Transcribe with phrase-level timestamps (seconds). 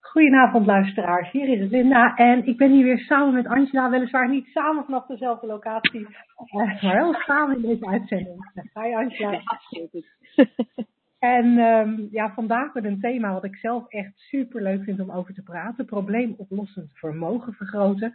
[0.00, 4.46] Goedenavond luisteraars, hier is Linda en ik ben hier weer samen met Angela, weliswaar niet
[4.46, 6.06] samen vanaf dezelfde locatie,
[6.46, 8.52] eh, maar wel samen in deze uitzending.
[8.54, 9.30] Hi Angela.
[9.30, 10.06] Ja, absoluut.
[11.18, 15.10] En um, ja, vandaag met een thema wat ik zelf echt super leuk vind om
[15.10, 18.12] over te praten, probleemoplossend vermogen vergroten.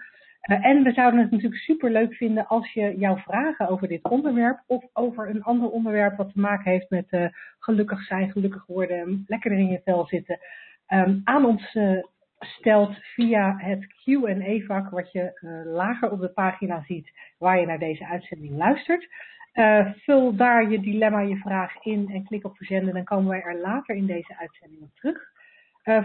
[0.49, 4.03] Uh, en we zouden het natuurlijk super leuk vinden als je jouw vragen over dit
[4.03, 7.25] onderwerp of over een ander onderwerp wat te maken heeft met uh,
[7.59, 10.39] gelukkig zijn, gelukkig worden, lekker in je vel zitten,
[10.87, 12.03] um, aan ons uh,
[12.39, 17.80] stelt via het Q&A-vak wat je uh, lager op de pagina ziet waar je naar
[17.80, 19.08] deze uitzending luistert.
[19.53, 22.93] Uh, vul daar je dilemma, je vraag in en klik op verzenden.
[22.93, 25.31] Dan komen wij er later in deze uitzending op terug.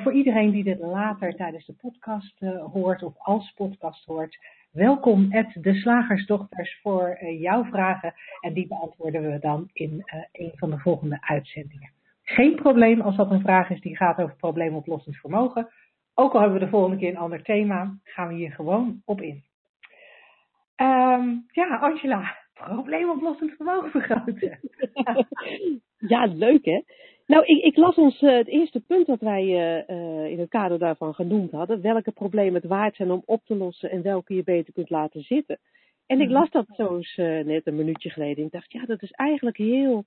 [0.02, 2.38] Voor iedereen die dit later tijdens de podcast
[2.72, 4.38] hoort of als podcast hoort,
[4.70, 8.14] welkom at de Slagersdochters voor jouw vragen.
[8.40, 11.90] En die beantwoorden we dan in een van de volgende uitzendingen.
[12.28, 15.68] Geen probleem als dat een vraag is die gaat over probleemoplossend vermogen.
[16.14, 19.20] Ook al hebben we de volgende keer een ander thema, gaan we hier gewoon op
[19.20, 19.42] in.
[20.76, 24.60] Um, ja, Angela, probleemoplossend vermogen vergroten.
[26.12, 26.82] ja, leuk hè?
[27.26, 30.48] Nou, ik, ik las ons uh, het eerste punt dat wij uh, uh, in het
[30.48, 31.80] kader daarvan genoemd hadden.
[31.80, 35.22] Welke problemen het waard zijn om op te lossen en welke je beter kunt laten
[35.22, 35.58] zitten.
[36.06, 37.14] En ik las dat zo eens
[37.46, 38.44] net een minuutje geleden.
[38.44, 40.04] Ik dacht, ja, dat is eigenlijk heel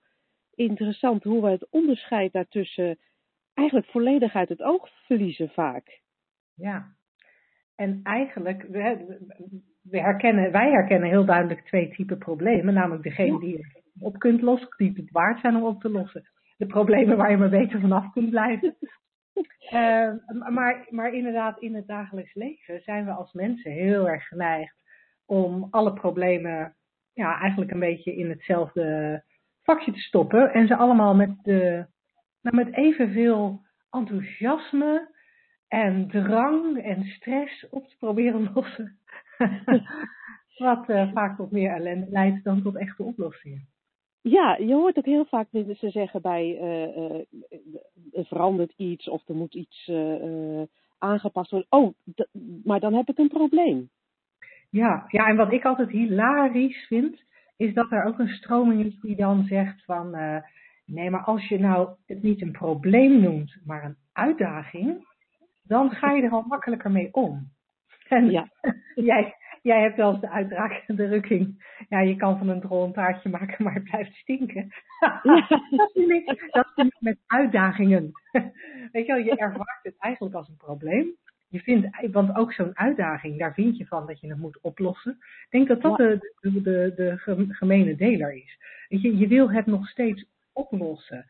[0.55, 2.99] interessant hoe we het onderscheid daartussen
[3.53, 6.01] eigenlijk volledig uit het oog verliezen vaak.
[6.53, 6.95] Ja,
[7.75, 9.17] en eigenlijk, we,
[9.81, 12.73] we herkennen, wij herkennen heel duidelijk twee typen problemen.
[12.73, 16.29] Namelijk degene die je op kunt lossen, die het waard zijn om op te lossen.
[16.57, 18.75] De problemen waar je maar beter vanaf kunt blijven.
[19.73, 20.11] uh,
[20.49, 24.75] maar, maar inderdaad, in het dagelijks leven zijn we als mensen heel erg geneigd
[25.25, 26.75] om alle problemen
[27.13, 29.23] ja, eigenlijk een beetje in hetzelfde
[29.71, 30.53] vakje te stoppen.
[30.53, 31.85] En ze allemaal met, de,
[32.41, 35.09] nou, met evenveel enthousiasme
[35.67, 38.97] en drang en stress op te proberen lossen.
[40.57, 43.67] Wat uh, vaak tot meer ellende leidt dan tot echte oplossingen.
[44.21, 47.21] Ja, je hoort ook heel vaak mensen zeggen bij uh, uh,
[48.11, 49.91] er verandert iets of er moet iets
[50.97, 51.69] aangepast worden.
[51.69, 51.93] Oh,
[52.63, 53.89] maar dan heb ik een probleem.
[54.69, 57.23] Ja, ja, en wat ik altijd hilarisch vind,
[57.61, 60.15] is dat er ook een stroming is die dan zegt van
[60.85, 65.07] nee, maar als je nou het niet een probleem noemt, maar een uitdaging,
[65.63, 67.51] dan ga je er al makkelijker mee om.
[68.07, 68.47] En ja.
[69.11, 73.29] jij, jij hebt wel eens de uitdrukking, ja, je kan van een drol een taartje
[73.29, 74.69] maken, maar het blijft stinken.
[76.25, 78.11] dat, dat ik met uitdagingen.
[78.91, 81.15] Weet je wel, je ervaart het eigenlijk als een probleem.
[81.51, 85.11] Je vindt, want ook zo'n uitdaging, daar vind je van dat je het moet oplossen.
[85.19, 86.05] Ik denk dat dat ja.
[86.05, 88.57] de, de, de, de gemene deler is.
[88.87, 91.25] Weet je, je wil het nog steeds oplossen.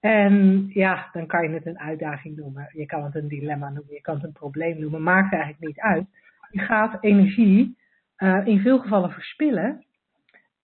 [0.00, 2.70] En ja, dan kan je het een uitdaging noemen.
[2.72, 5.02] Je kan het een dilemma noemen, je kan het een probleem noemen.
[5.02, 6.06] Maakt eigenlijk niet uit.
[6.50, 7.76] Je gaat energie
[8.18, 9.84] uh, in veel gevallen verspillen,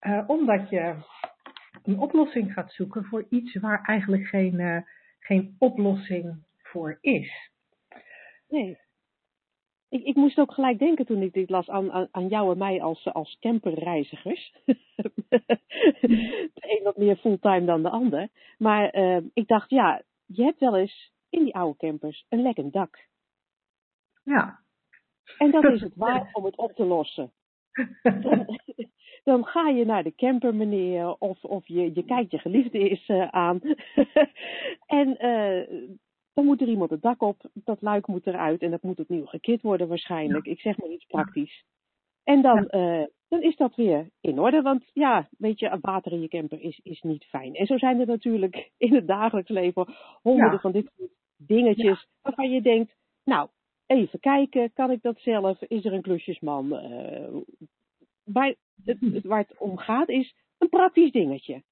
[0.00, 0.94] uh, omdat je
[1.82, 4.80] een oplossing gaat zoeken voor iets waar eigenlijk geen, uh,
[5.20, 7.50] geen oplossing voor is.
[8.48, 8.78] Nee.
[9.90, 12.58] Ik, ik moest ook gelijk denken toen ik dit las aan, aan, aan jou en
[12.58, 14.54] mij als, als camperreizigers.
[14.64, 18.28] de een wat meer fulltime dan de ander.
[18.58, 22.72] Maar uh, ik dacht, ja, je hebt wel eens in die oude campers een lekkend
[22.72, 23.08] dak.
[24.22, 24.60] Ja.
[25.38, 27.32] En dan is het waard om het op te lossen.
[28.02, 28.60] Dan,
[29.30, 33.08] dan ga je naar de camper, meneer, of, of je, je kijkt je geliefde eens
[33.08, 33.60] uh, aan.
[34.86, 35.90] en uh,
[36.34, 39.26] dan moet er iemand het dak op, dat luik moet eruit en dat moet opnieuw
[39.26, 40.44] gekit worden waarschijnlijk.
[40.46, 40.52] Ja.
[40.52, 41.64] Ik zeg maar iets praktisch.
[42.24, 43.00] En dan, ja.
[43.00, 46.60] uh, dan is dat weer in orde, want ja, weet je, water in je camper
[46.60, 47.54] is, is niet fijn.
[47.54, 50.60] En zo zijn er natuurlijk in het dagelijks leven honderden ja.
[50.60, 52.94] van dit soort dingetjes waarvan je denkt,
[53.24, 53.48] nou,
[53.86, 55.62] even kijken, kan ik dat zelf?
[55.62, 56.72] Is er een klusjesman?
[56.72, 57.36] Uh,
[58.24, 58.54] waar,
[58.84, 61.62] het, het, waar het om gaat is een praktisch dingetje.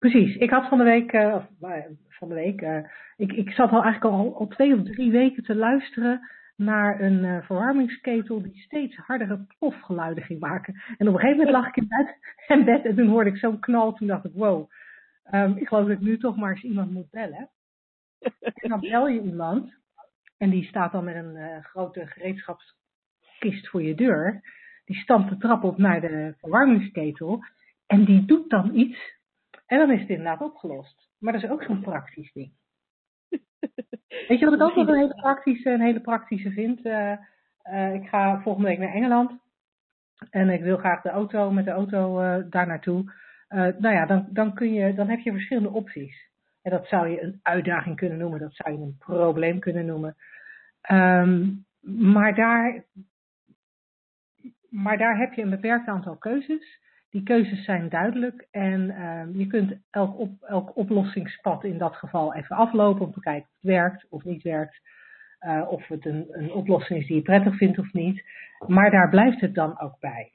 [0.00, 0.36] Precies.
[0.36, 1.46] Ik had van de week, uh, of
[2.08, 2.84] van de week, uh,
[3.16, 7.42] ik, ik zat al eigenlijk al, al twee of drie weken te luisteren naar een
[7.42, 10.74] verwarmingsketel die steeds hardere plofgeluiden ging maken.
[10.98, 12.16] En op een gegeven moment lag ik in bed,
[12.58, 13.92] in bed en toen hoorde ik zo'n knal.
[13.92, 14.70] Toen dacht ik, wow,
[15.32, 17.50] um, ik geloof dat ik nu toch maar eens iemand moet bellen.
[18.54, 19.74] En dan bel je iemand
[20.38, 24.40] en die staat dan met een grote gereedschapskist voor je deur.
[24.84, 27.44] Die stampt de trap op naar de verwarmingsketel
[27.86, 29.19] en die doet dan iets
[29.70, 31.08] En dan is het inderdaad opgelost.
[31.18, 32.52] Maar dat is ook zo'n praktisch ding.
[34.28, 36.84] Weet je wat ik ook nog een hele praktische, hele praktische vind?
[36.86, 37.12] Uh,
[37.64, 39.32] uh, ik ga volgende week naar Engeland.
[40.30, 43.12] En ik wil graag de auto, met de auto uh, daar naartoe.
[43.48, 46.28] nou ja, dan, dan, kun je, dan heb je verschillende opties.
[46.62, 50.16] En dat zou je een uitdaging kunnen noemen, dat zou je een probleem kunnen noemen.
[50.90, 51.66] Um,
[52.12, 52.84] maar, daar,
[54.68, 56.80] maar daar heb je een beperkt aantal keuzes.
[57.10, 62.34] Die keuzes zijn duidelijk en uh, je kunt elk, op, elk oplossingspad in dat geval
[62.34, 64.80] even aflopen om te kijken of het werkt of niet werkt.
[65.40, 68.24] Uh, of het een, een oplossing is die je prettig vindt of niet.
[68.66, 70.32] Maar daar blijft het dan ook bij.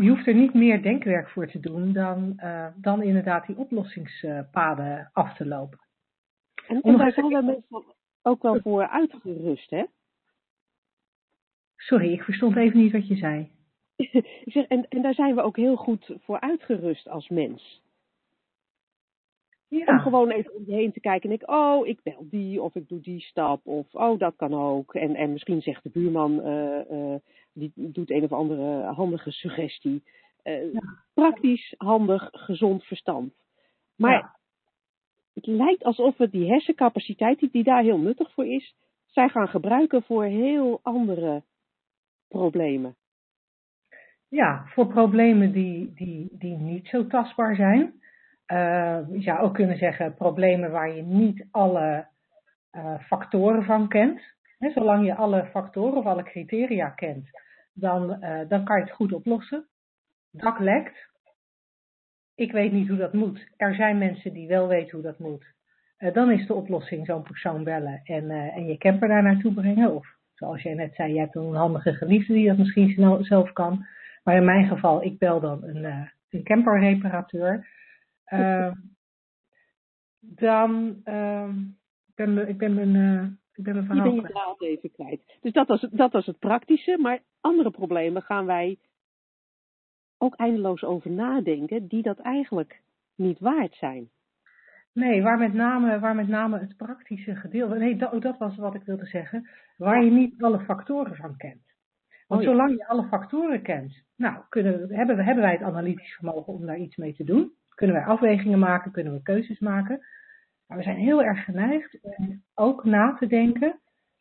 [0.00, 5.10] Je hoeft er niet meer denkwerk voor te doen dan, uh, dan inderdaad die oplossingspaden
[5.12, 5.78] af te lopen.
[6.68, 9.84] En, en daar zijn we meestal ook wel voor uitgerust, hè?
[11.76, 13.50] Sorry, ik verstond even niet wat je zei.
[13.96, 17.84] Ik zeg, en, en daar zijn we ook heel goed voor uitgerust als mens.
[19.68, 19.92] Ja.
[19.92, 22.74] Om gewoon even om je heen te kijken en ik, oh, ik bel die of
[22.74, 24.94] ik doe die stap of oh, dat kan ook.
[24.94, 27.14] En, en misschien zegt de buurman, uh, uh,
[27.52, 30.02] die doet een of andere handige suggestie.
[30.44, 31.04] Uh, ja.
[31.14, 33.34] Praktisch, handig, gezond verstand.
[33.96, 34.36] Maar ja.
[35.34, 38.74] het lijkt alsof we die hersencapaciteit, die, die daar heel nuttig voor is,
[39.06, 41.42] zij gaan gebruiken voor heel andere
[42.28, 42.96] problemen.
[44.28, 47.94] Ja, voor problemen die, die, die niet zo tastbaar zijn.
[48.52, 52.06] Uh, je zou ook kunnen zeggen problemen waar je niet alle
[52.72, 54.20] uh, factoren van kent.
[54.58, 57.28] Zolang je alle factoren of alle criteria kent,
[57.72, 59.66] dan, uh, dan kan je het goed oplossen.
[60.30, 61.14] Dak lekt.
[62.34, 63.46] Ik weet niet hoe dat moet.
[63.56, 65.44] Er zijn mensen die wel weten hoe dat moet.
[66.12, 69.94] dan is de oplossing zo'n persoon bellen en, en je camper daar naartoe brengen.
[69.94, 73.86] Of zoals jij net zei, je hebt een handige geliefde die dat misschien zelf kan.
[74.26, 77.68] Maar in mijn geval, ik bel dan een, een camperreparateur.
[78.32, 78.72] Uh,
[80.20, 80.96] dan,
[82.06, 85.38] ik, ben, ik ben mijn, ik ben mijn verhaal Je bent je draad even kwijt.
[85.40, 88.78] Dus dat was, dat was het praktische, maar andere problemen gaan wij
[90.18, 92.82] ook eindeloos over nadenken, die dat eigenlijk
[93.14, 94.10] niet waard zijn.
[94.92, 98.74] Nee, waar met name, waar met name het praktische gedeelte, nee, dat, dat was wat
[98.74, 101.65] ik wilde zeggen, waar je niet alle factoren van kent.
[102.26, 102.52] Want oh, ja.
[102.52, 106.78] zolang je alle factoren kent, nou, kunnen, hebben, hebben wij het analytisch vermogen om daar
[106.78, 110.06] iets mee te doen kunnen wij afwegingen maken, kunnen we keuzes maken.
[110.66, 113.80] Maar we zijn heel erg geneigd om ook na te denken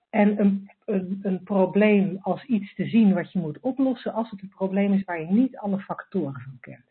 [0.10, 4.42] en een, een, een, probleem als iets te zien wat je moet oplossen als het
[4.42, 6.90] een probleem is waar je niet alle factoren van kent.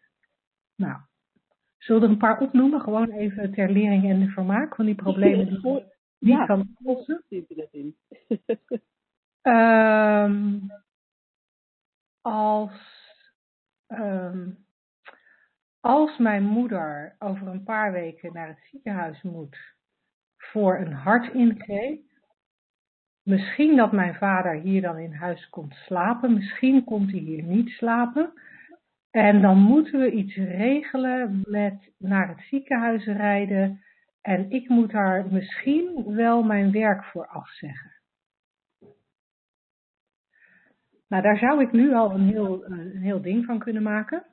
[0.77, 1.01] Nou,
[1.79, 5.47] zullen we er een paar opnoemen, gewoon even ter lering en vermaak van die problemen
[5.47, 5.87] die je
[6.19, 6.47] ja.
[6.47, 7.25] kan oplossen?
[9.43, 10.71] um,
[12.25, 12.73] als
[13.89, 14.65] um,
[15.81, 19.59] als mijn moeder over een paar weken naar het ziekenhuis moet
[20.37, 22.03] voor een hartingreep,
[23.23, 27.69] misschien dat mijn vader hier dan in huis komt slapen, misschien komt hij hier niet
[27.69, 28.33] slapen.
[29.11, 33.85] En dan moeten we iets regelen met naar het ziekenhuis rijden.
[34.21, 37.93] En ik moet daar misschien wel mijn werk voor afzeggen.
[41.15, 44.25] Nou, daar zou ik nu al een heel, een heel ding van kunnen maken.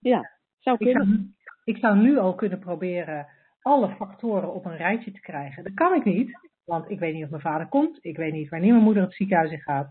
[0.00, 1.02] Ja, zou kunnen.
[1.02, 3.26] Ik zou, ik zou nu al kunnen proberen
[3.62, 5.64] alle factoren op een rijtje te krijgen.
[5.64, 7.98] Dat kan ik niet, want ik weet niet of mijn vader komt.
[8.00, 9.90] Ik weet niet wanneer mijn moeder het ziekenhuis in gaat.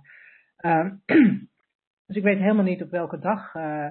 [0.59, 0.85] Uh,
[2.07, 3.87] dus ik weet helemaal niet op welke dag uh,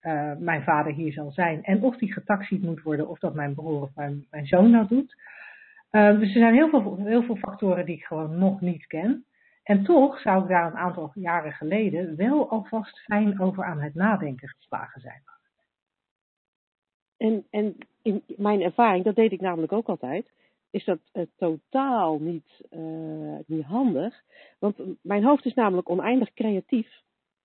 [0.00, 1.62] uh, mijn vader hier zal zijn.
[1.62, 4.88] En of die getaxied moet worden of dat mijn broer of mijn, mijn zoon dat
[4.88, 5.16] doet.
[5.90, 9.24] dus er zijn heel veel, heel veel factoren die ik gewoon nog niet ken.
[9.66, 13.94] En toch zou ik daar een aantal jaren geleden wel alvast fijn over aan het
[13.94, 15.22] nadenken geslagen zijn.
[17.16, 20.30] En, en in mijn ervaring, dat deed ik namelijk ook altijd,
[20.70, 24.22] is dat uh, totaal niet, uh, niet handig.
[24.58, 27.02] Want mijn hoofd is namelijk oneindig creatief.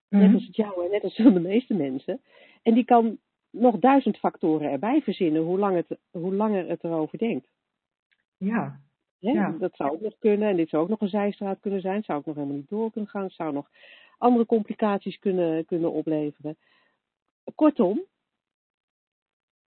[0.08, 0.34] Net mhm.
[0.34, 2.22] als het jouwe en net als de meeste mensen.
[2.62, 3.18] En die kan
[3.50, 7.48] nog duizend factoren erbij verzinnen hoe, lang het, hoe langer het erover denkt.
[8.38, 8.80] Ja,
[9.22, 9.56] ja.
[9.60, 10.50] Dat zou ook nog kunnen.
[10.50, 12.04] En dit zou ook nog een zijstraat kunnen zijn.
[12.04, 13.30] Zou ook nog helemaal niet door kunnen gaan.
[13.30, 13.70] Zou nog
[14.18, 16.58] andere complicaties kunnen, kunnen opleveren.
[17.56, 18.06] Kortom,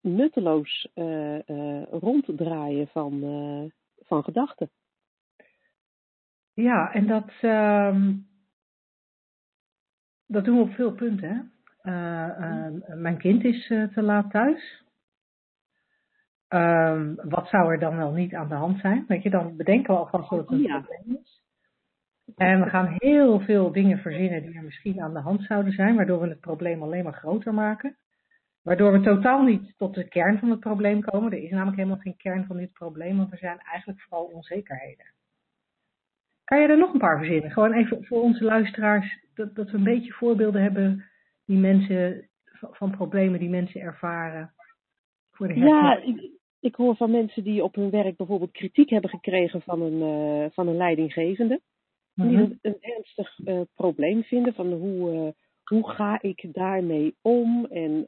[0.02, 3.72] nutteloos uh, uh, ronddraaien van, uh,
[4.06, 4.70] van gedachten.
[6.54, 8.00] Ja, en dat, uh,
[10.26, 11.30] dat doen we op veel punten.
[11.30, 11.52] Hè?
[12.96, 14.84] mijn kind is te laat thuis.
[16.54, 19.06] Um, wat zou er dan wel niet aan de hand zijn?
[19.08, 20.80] Weet je, dan bedenken we alvast dat het een ja.
[20.80, 21.42] probleem is.
[22.36, 25.96] En we gaan heel veel dingen verzinnen die er misschien aan de hand zouden zijn,
[25.96, 27.98] waardoor we het probleem alleen maar groter maken.
[28.62, 31.32] Waardoor we totaal niet tot de kern van het probleem komen.
[31.32, 35.06] Er is namelijk helemaal geen kern van dit probleem, want er zijn eigenlijk vooral onzekerheden.
[36.44, 37.52] Kan je er nog een paar verzinnen?
[37.52, 41.06] Gewoon even voor onze luisteraars, dat, dat we een beetje voorbeelden hebben
[41.46, 44.54] die mensen, van problemen die mensen ervaren.
[45.32, 46.32] Voor de ja, ik,
[46.64, 50.00] ik, hoor van mensen die op hun werk bijvoorbeeld kritiek hebben gekregen van een,
[50.44, 51.62] uh, van een leidinggevende.
[52.14, 52.42] Die mhm.
[52.42, 55.28] een, een ernstig uh, probleem vinden van hoe, uh,
[55.64, 58.08] hoe ga ik daarmee om en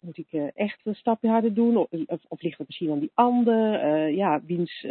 [0.00, 1.76] moet ik echt een stapje harder doen?
[1.76, 1.88] Of,
[2.28, 3.84] of, ligt het misschien aan die ander?
[3.84, 4.86] Uh, ja, wiens,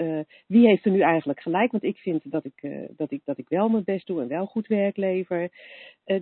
[0.47, 1.71] wie heeft er nu eigenlijk gelijk?
[1.71, 4.45] Want ik vind dat ik, dat, ik, dat ik wel mijn best doe en wel
[4.45, 5.49] goed werk lever.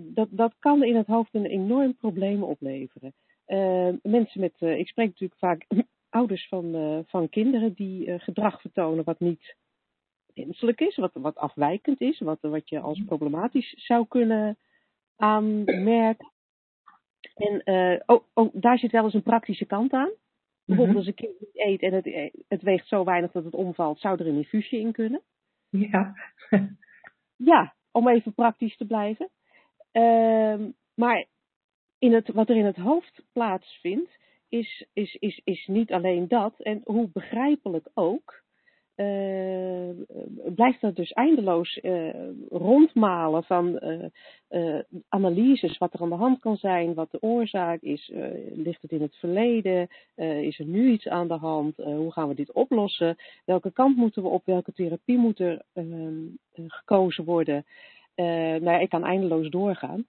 [0.00, 3.14] dat, dat kan in het hoofd een enorm probleem opleveren.
[4.02, 5.66] Mensen met, ik spreek natuurlijk vaak
[6.08, 9.56] ouders van, van kinderen die gedrag vertonen wat niet
[10.34, 14.58] wenselijk is, wat, wat afwijkend is, wat, wat je als problematisch zou kunnen
[15.16, 16.32] aanmerken.
[17.34, 17.62] En
[18.06, 20.10] oh, oh, daar zit wel eens een praktische kant aan.
[20.68, 21.06] Bijvoorbeeld mhm.
[21.06, 24.18] als een kind niet eet en het, het weegt zo weinig dat het omvalt, zou
[24.18, 25.22] er een infusie in kunnen.
[25.70, 26.14] Ja.
[27.36, 29.30] ja, om even praktisch te blijven.
[29.92, 31.26] Uh, maar
[31.98, 36.54] in het, wat er in het hoofd plaatsvindt, is, is, is, is niet alleen dat.
[36.58, 38.42] En hoe begrijpelijk ook,
[38.98, 39.90] uh,
[40.54, 42.10] blijft dat dus eindeloos uh,
[42.48, 43.80] rondmalen van
[44.50, 44.78] uh,
[45.08, 48.12] analyses, wat er aan de hand kan zijn, wat de oorzaak is,
[48.54, 52.34] ligt het in het verleden, is er nu iets aan de hand, hoe gaan we
[52.34, 57.64] dit oplossen, welke kant moeten we op, welke therapie moet er ehm, gekozen worden.
[58.60, 60.06] nou ik kan eindeloos doorgaan.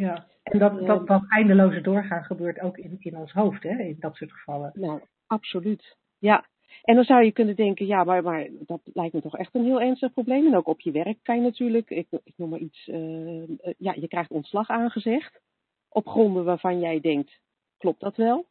[0.00, 3.96] Ja, en dat, dat, dat eindeloze doorgaan gebeurt ook in, in ons hoofd, hè, in
[3.98, 4.70] dat soort gevallen.
[4.74, 5.96] Nou, absoluut.
[6.18, 6.46] Ja,
[6.82, 9.64] en dan zou je kunnen denken, ja, maar, maar dat lijkt me toch echt een
[9.64, 10.46] heel ernstig probleem.
[10.46, 13.94] En ook op je werk kan je natuurlijk, ik, ik noem maar iets, uh, ja,
[13.94, 15.40] je krijgt ontslag aangezegd.
[15.88, 17.40] Op gronden waarvan jij denkt,
[17.78, 18.46] klopt dat wel?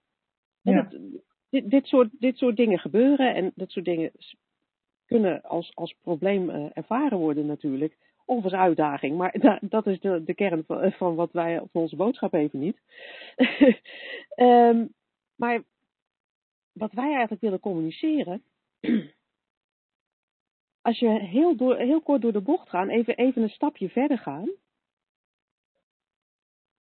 [0.62, 0.82] Ja.
[0.82, 1.00] Dat,
[1.50, 4.12] dit, dit, soort, dit soort dingen gebeuren en dat soort dingen
[5.06, 7.98] kunnen als, als probleem uh, ervaren worden natuurlijk.
[8.30, 9.18] Of uitdaging.
[9.18, 12.60] Maar da, dat is de, de kern van, van wat wij, van onze boodschap even
[12.60, 12.78] niet.
[14.36, 14.94] um,
[15.42, 15.64] maar
[16.72, 18.44] wat wij eigenlijk willen communiceren.
[20.82, 24.18] Als je heel, door, heel kort door de bocht gaat, even, even een stapje verder
[24.18, 24.50] gaan.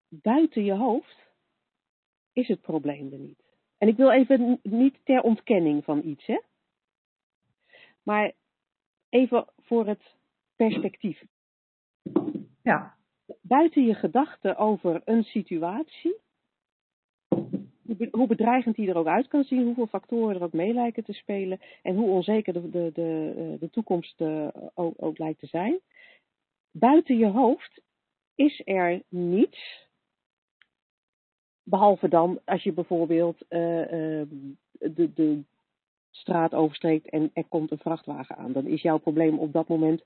[0.09, 1.27] Buiten je hoofd
[2.33, 3.43] is het probleem er niet.
[3.79, 6.41] En ik wil even niet ter ontkenning van iets, hè.
[8.03, 8.33] Maar
[9.09, 10.17] even voor het
[10.59, 11.23] perspectief.
[12.63, 12.97] Ja.
[13.41, 16.17] Buiten je gedachten over een situatie
[18.11, 21.13] hoe bedreigend die er ook uit kan zien, hoeveel factoren er ook mee lijken te
[21.13, 25.47] spelen en hoe onzeker de, de, de, eh, de toekomst uh, ook, ook lijkt te
[25.47, 25.81] zijn.
[26.71, 27.81] Buiten je hoofd
[28.35, 29.89] is er niets,
[31.63, 33.49] behalve dan als je bijvoorbeeld uh,
[34.71, 35.43] de, de
[36.11, 38.53] straat oversteekt en er komt een vrachtwagen aan.
[38.53, 40.05] Dan is jouw probleem op dat moment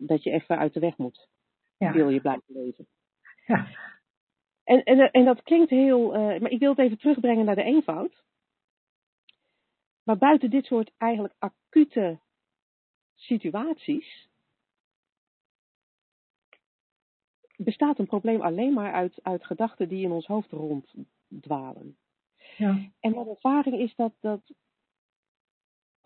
[0.00, 1.28] dat je even uit de weg moet.
[1.76, 1.92] Ja.
[1.92, 2.86] Wil je blijven leven.
[3.46, 3.68] Ja.
[4.64, 7.62] En, en, en dat klinkt heel, uh, maar ik wil het even terugbrengen naar de
[7.62, 8.22] eenvoud.
[10.02, 12.20] Maar buiten dit soort eigenlijk acute
[13.14, 14.28] situaties
[17.56, 21.96] bestaat een probleem alleen maar uit, uit gedachten die in ons hoofd ronddwalen.
[22.56, 22.90] Ja.
[23.00, 24.40] En mijn ervaring is dat, dat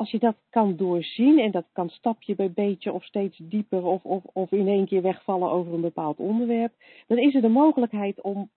[0.04, 4.04] als je dat kan doorzien en dat kan stapje bij beetje of steeds dieper of,
[4.04, 6.72] of, of in één keer wegvallen over een bepaald onderwerp,
[7.06, 8.50] dan is er de mogelijkheid om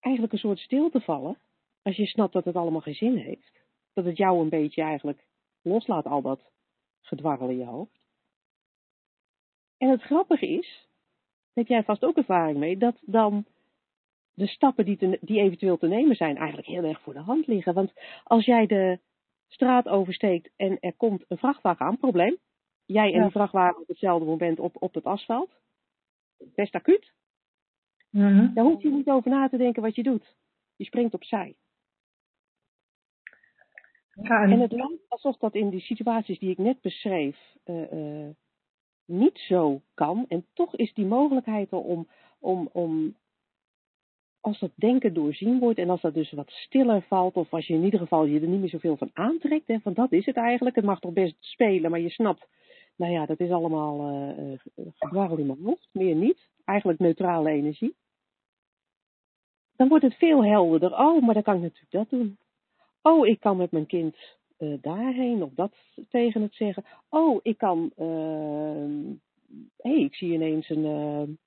[0.00, 1.38] eigenlijk een soort stil te vallen.
[1.82, 3.52] Als je snapt dat het allemaal geen zin heeft.
[3.92, 5.26] Dat het jou een beetje eigenlijk
[5.62, 6.50] loslaat, al dat
[7.00, 8.00] gedwarrel in je hoofd.
[9.78, 10.88] En het grappige is,
[11.52, 13.44] heb jij vast ook ervaring mee, dat dan
[14.34, 17.74] de stappen die, die eventueel te nemen zijn eigenlijk heel erg voor de hand liggen.
[17.74, 17.92] Want
[18.24, 18.98] als jij de
[19.48, 22.36] straat oversteekt en er komt een vrachtwagen aan, probleem.
[22.84, 25.50] Jij en de vrachtwagen op hetzelfde moment op, op het asfalt.
[26.54, 27.12] Best acuut.
[28.10, 30.36] Mm Daar hoef je niet over na te denken wat je doet.
[30.76, 31.56] Je springt opzij.
[34.22, 34.60] Ja, en...
[34.60, 38.30] het lijkt alsof dat in die situaties die ik net beschreef uh, uh,
[39.04, 40.24] niet zo kan.
[40.28, 43.16] En toch is die mogelijkheid er om, om, om
[44.46, 47.74] als dat denken doorzien wordt en als dat dus wat stiller valt, of als je
[47.74, 50.36] in ieder geval je er niet meer zoveel van aantrekt, hè, van dat is het
[50.36, 50.76] eigenlijk.
[50.76, 52.46] Het mag toch best spelen, maar je snapt,
[52.96, 54.58] nou ja, dat is allemaal uh,
[55.12, 56.48] uh, hoofd, meer niet.
[56.64, 57.94] Eigenlijk neutrale energie.
[59.76, 60.98] Dan wordt het veel helderder.
[60.98, 62.38] Oh, maar dan kan ik natuurlijk dat doen.
[63.02, 64.16] Oh, ik kan met mijn kind
[64.58, 65.72] uh, daarheen of dat
[66.10, 66.84] tegen het zeggen.
[67.08, 67.92] Oh, ik kan,
[69.76, 71.38] hé, hey, ik zie ineens een,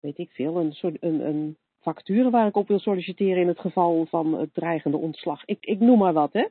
[0.00, 3.60] weet ik veel, een soort, een, een facturen waar ik op wil solliciteren in het
[3.60, 5.44] geval van het dreigende ontslag.
[5.44, 6.46] Ik, ik noem maar wat, hè.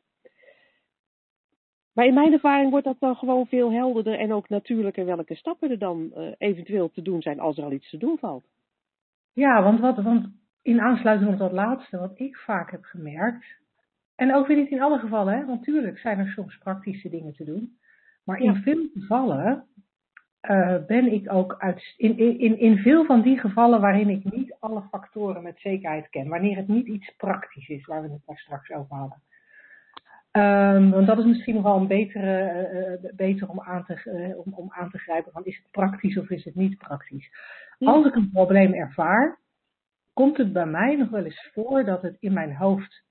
[1.93, 5.69] Maar in mijn ervaring wordt dat dan gewoon veel helderder en ook natuurlijker welke stappen
[5.69, 8.43] er dan uh, eventueel te doen zijn als er al iets te doen valt.
[9.33, 10.27] Ja, want, wat, want
[10.61, 13.45] in aansluiting op dat laatste, wat ik vaak heb gemerkt,
[14.15, 17.43] en ook weer niet in alle gevallen, hè, natuurlijk zijn er soms praktische dingen te
[17.43, 17.77] doen,
[18.23, 19.67] maar in veel gevallen
[20.41, 24.55] uh, ben ik ook uit, in, in, in veel van die gevallen waarin ik niet
[24.59, 28.37] alle factoren met zekerheid ken, wanneer het niet iets praktisch is, waar we het daar
[28.37, 29.21] straks over hadden.
[30.31, 34.37] Um, want dat is misschien nog wel een betere, uh, beter om aan, te, uh,
[34.37, 37.29] om, om aan te grijpen van is het praktisch of is het niet praktisch.
[37.79, 39.39] Als ik een probleem ervaar,
[40.13, 43.03] komt het bij mij nog wel eens voor dat het in mijn hoofd,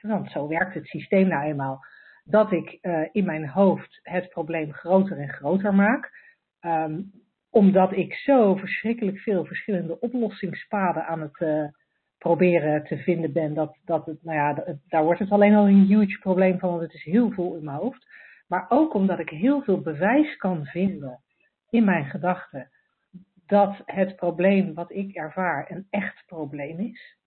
[0.00, 1.84] want zo werkt het systeem nou eenmaal,
[2.24, 2.78] dat ik
[3.12, 6.27] in mijn hoofd het probleem groter en groter maak.
[6.60, 7.12] Um,
[7.50, 11.72] omdat ik zo verschrikkelijk veel verschillende oplossingspaden aan het
[12.18, 15.86] proberen te vinden ben, dat, dat het, nou ja, daar wordt het alleen al een
[15.86, 18.06] huge probleem van, want het is heel veel in mijn hoofd.
[18.48, 21.20] Maar ook omdat ik heel veel bewijs kan vinden
[21.70, 22.70] in mijn gedachten
[23.46, 27.17] dat het probleem wat ik ervaar een echt probleem is.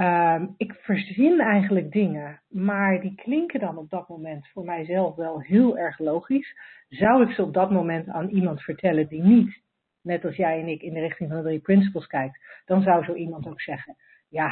[0.00, 5.40] Um, ik verzin eigenlijk dingen, maar die klinken dan op dat moment voor mijzelf wel
[5.40, 6.58] heel erg logisch.
[6.88, 9.60] Zou ik ze op dat moment aan iemand vertellen die niet
[10.02, 13.04] net als jij en ik in de richting van de drie principles kijkt, dan zou
[13.04, 13.96] zo iemand ook zeggen,
[14.28, 14.50] ja,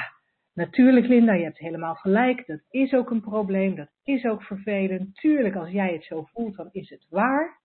[0.54, 5.14] natuurlijk Linda, je hebt helemaal gelijk, dat is ook een probleem, dat is ook vervelend.
[5.14, 7.60] Tuurlijk, als jij het zo voelt, dan is het waar.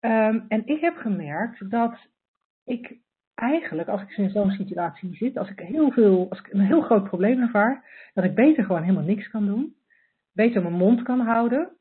[0.00, 2.08] Um, en ik heb gemerkt dat
[2.64, 2.98] ik
[3.34, 6.82] eigenlijk, als ik in zo'n situatie zit, als ik, heel veel, als ik een heel
[6.82, 9.74] groot probleem ervaar, dat ik beter gewoon helemaal niks kan doen.
[10.32, 11.76] Beter mijn mond kan houden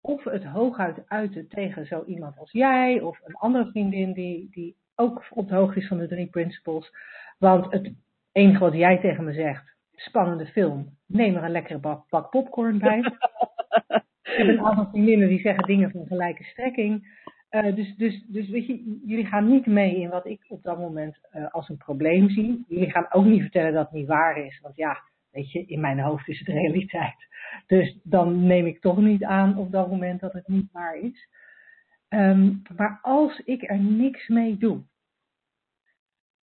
[0.00, 4.76] of het hooguit uiten tegen zo iemand als jij of een andere vriendin die, die
[4.94, 6.92] ook op de hoogte is van de drie principles.
[7.38, 7.92] Want het
[8.32, 12.78] enige wat jij tegen me zegt, spannende film, neem er een lekkere bak, bak popcorn
[12.78, 12.98] bij.
[14.22, 17.18] Ik heb een aantal vriendinnen die zeggen dingen van gelijke strekking.
[17.50, 20.78] Uh, dus, dus, dus weet je, jullie gaan niet mee in wat ik op dat
[20.78, 22.64] moment uh, als een probleem zie.
[22.68, 24.60] Jullie gaan ook niet vertellen dat het niet waar is.
[24.60, 27.28] Want ja, weet je, in mijn hoofd is het realiteit.
[27.66, 31.28] Dus dan neem ik toch niet aan op dat moment dat het niet waar is.
[32.08, 34.82] Um, maar als ik er niks mee doe,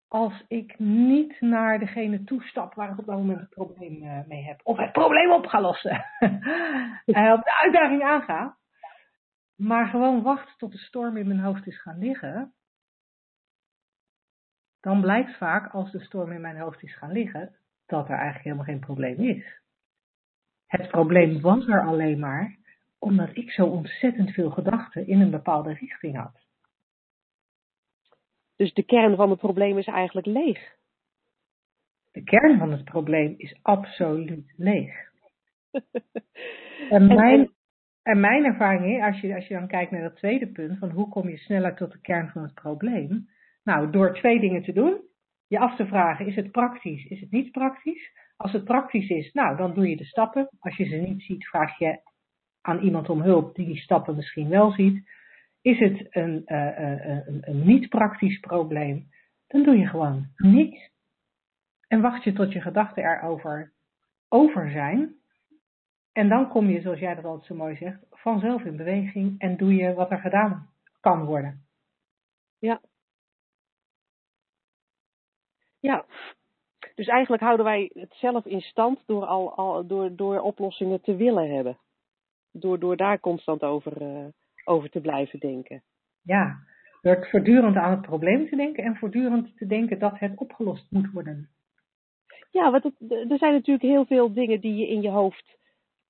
[0.08, 4.44] als ik niet naar degene toestap waar ik op dat moment het probleem uh, mee
[4.44, 6.06] heb, of het probleem op ga lossen,
[7.36, 8.58] op de uitdaging aanga,
[9.60, 12.54] maar gewoon wacht tot de storm in mijn hoofd is gaan liggen,
[14.80, 18.44] dan blijkt vaak als de storm in mijn hoofd is gaan liggen, dat er eigenlijk
[18.44, 19.62] helemaal geen probleem is.
[20.66, 22.58] Het probleem was er alleen maar
[23.00, 26.48] omdat ik zo ontzettend veel gedachten in een bepaalde richting had.
[28.56, 30.78] Dus de kern van het probleem is eigenlijk leeg.
[32.12, 35.12] De kern van het probleem is absoluut leeg.
[36.90, 37.54] en, mijn,
[38.10, 41.10] en mijn ervaring, als je, als je dan kijkt naar dat tweede punt, van hoe
[41.10, 43.30] kom je sneller tot de kern van het probleem?
[43.64, 45.02] Nou, door twee dingen te doen.
[45.48, 48.12] Je af te vragen, is het praktisch, is het niet praktisch?
[48.38, 50.50] Als het praktisch is, nou, dan doe je de stappen.
[50.60, 52.00] Als je ze niet ziet, vraag je
[52.62, 55.10] aan iemand om hulp die die stappen misschien wel ziet.
[55.62, 56.80] Is het een, uh,
[57.26, 59.08] een, een niet praktisch probleem,
[59.48, 60.90] dan doe je gewoon niks.
[61.88, 63.74] En wacht je tot je gedachten erover
[64.30, 65.19] over zijn.
[66.20, 69.58] En dan kom je, zoals jij dat altijd zo mooi zegt, vanzelf in beweging en
[69.58, 71.66] doe je wat er gedaan kan worden.
[72.58, 72.82] Ja.
[75.80, 76.06] Ja,
[76.96, 81.16] dus eigenlijk houden wij het zelf in stand door, al, al, door, door oplossingen te
[81.16, 81.78] willen hebben.
[82.52, 84.26] Door, door daar constant over, uh,
[84.66, 85.84] over te blijven denken.
[86.22, 86.58] Ja,
[87.02, 91.12] door voortdurend aan het probleem te denken en voortdurend te denken dat het opgelost moet
[91.12, 91.50] worden.
[92.52, 92.94] Ja, want het,
[93.32, 95.58] er zijn natuurlijk heel veel dingen die je in je hoofd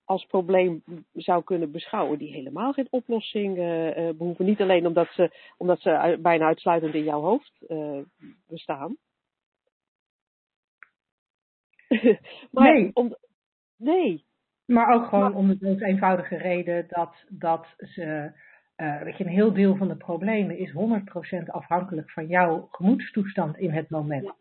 [0.09, 4.45] als probleem zou kunnen beschouwen, die helemaal geen oplossing uh, uh, behoeven.
[4.45, 7.99] Niet alleen omdat ze, omdat ze bijna uitsluitend in jouw hoofd uh,
[8.47, 8.97] bestaan.
[12.51, 12.91] maar nee.
[12.93, 13.15] Om,
[13.77, 14.23] nee.
[14.65, 18.31] Maar ook gewoon om de eenvoudige reden dat, dat ze,
[18.77, 20.73] uh, weet je, een heel deel van de problemen is
[21.41, 24.23] 100% afhankelijk van jouw gemoedstoestand in het moment.
[24.23, 24.35] Ja.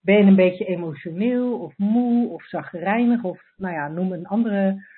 [0.00, 4.94] Ben je een beetje emotioneel of moe of zagrijnig of, nou ja, noem een andere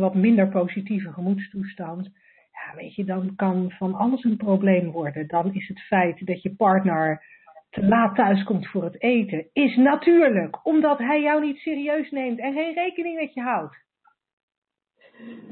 [0.00, 2.10] wat minder positieve gemoedstoestand.
[2.52, 5.26] Ja, weet je, dan kan van alles een probleem worden.
[5.26, 7.22] Dan is het feit dat je partner
[7.70, 12.38] te laat thuis komt voor het eten, is natuurlijk omdat hij jou niet serieus neemt
[12.38, 13.76] en geen rekening met je houdt.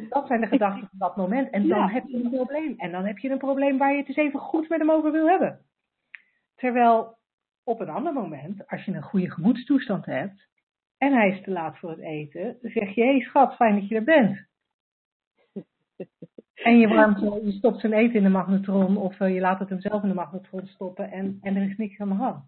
[0.09, 1.51] Dat zijn de gedachten van dat moment.
[1.51, 1.89] En dan ja.
[1.89, 2.75] heb je een probleem.
[2.77, 5.13] En dan heb je een probleem waar je het eens even goed met hem over
[5.13, 5.61] wil hebben.
[6.55, 7.19] Terwijl
[7.65, 10.49] op een ander moment, als je een goede gemoedstoestand hebt
[10.99, 13.75] en hij is te laat voor het eten, dan zeg je, hé hey, schat, fijn
[13.75, 14.47] dat je er bent.
[16.59, 19.81] En je, warmt, je stopt zijn eten in de magnetron of je laat het hem
[19.81, 22.45] zelf in de magnetron stoppen en, en er is niks aan de hand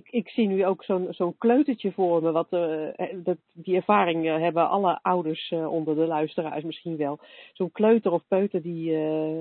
[0.00, 2.30] ik, ik zie nu ook zo'n zo'n kleutertje voor me.
[2.30, 2.88] Wat, uh,
[3.24, 7.18] dat, die ervaring uh, hebben alle ouders uh, onder de luisteraars misschien wel.
[7.52, 8.92] Zo'n kleuter of peuter die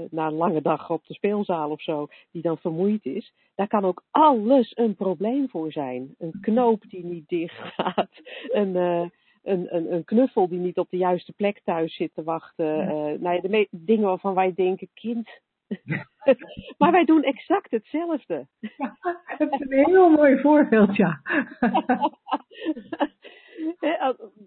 [0.10, 3.34] na een lange dag op de speelzaal of zo, die dan vermoeid is.
[3.56, 6.15] Daar kan ook alles een probleem voor zijn.
[6.17, 8.10] Een knoop die niet dicht gaat.
[8.50, 8.76] Een,
[9.43, 12.65] een, een, een, knuffel die niet op de juiste plek thuis zit te wachten.
[12.65, 13.17] Ja.
[13.19, 15.30] nou ja, de dingen waarvan wij denken, kind,
[16.77, 18.47] maar wij doen exact hetzelfde.
[18.60, 21.21] Ja, het is een heel mooi voorbeeld, ja.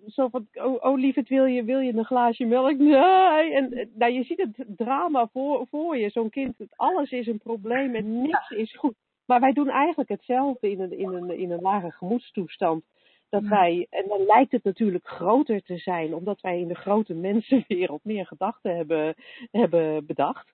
[0.06, 2.78] Zo van, oh, oh lieverd, wil je, wil je een glaasje melk?
[2.78, 3.54] Nee.
[3.54, 6.10] En nou, je ziet het drama voor, voor je.
[6.10, 8.94] Zo'n kind, alles is een probleem en niks is goed.
[9.26, 12.84] Maar wij doen eigenlijk hetzelfde in een, in een, in een lage gemoedstoestand.
[13.28, 17.14] Dat wij, en dan lijkt het natuurlijk groter te zijn, omdat wij in de grote
[17.14, 19.14] mensenwereld meer gedachten hebben,
[19.50, 20.52] hebben bedacht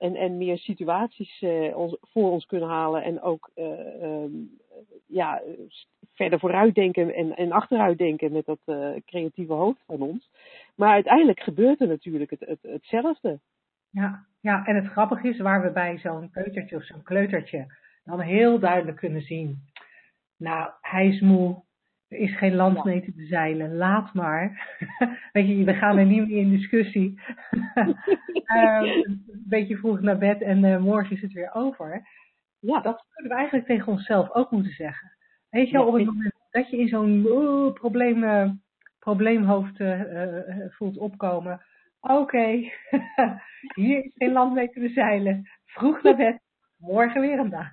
[0.00, 4.58] en, en meer situaties ons, voor ons kunnen halen en ook uh, um,
[5.06, 5.42] ja,
[6.14, 10.30] verder vooruitdenken en, en achteruitdenken met dat uh, creatieve hoofd van ons.
[10.74, 13.40] Maar uiteindelijk gebeurt er natuurlijk het, het, hetzelfde.
[13.90, 17.66] Ja, ja, en het grappige is waar we bij zo'n peutertje of zo'n kleutertje
[18.04, 19.58] dan heel duidelijk kunnen zien.
[20.36, 21.62] Nou, hij is moe,
[22.10, 24.76] er is geen land mee te bezeilen, laat maar.
[25.32, 27.20] Weet je, we gaan er niet meer in discussie.
[27.74, 32.08] uh, een beetje vroeg naar bed en uh, morgen is het weer over.
[32.58, 32.80] Ja.
[32.80, 35.16] Dat zouden we eigenlijk tegen onszelf ook moeten zeggen.
[35.50, 37.22] Weet je, ja, op het moment dat je in zo'n
[37.74, 38.50] probleem, uh,
[38.98, 39.82] probleemhoofd
[40.68, 41.60] voelt opkomen.
[42.00, 42.72] Oké, okay.
[43.74, 45.50] hier is geen land mee te bezeilen.
[45.64, 46.40] Vroeg naar bed,
[46.76, 47.72] morgen weer een dag.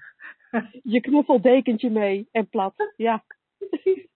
[0.83, 2.93] je knuffeldekentje mee en plat.
[2.95, 3.23] Ja.
[3.57, 4.07] Precies.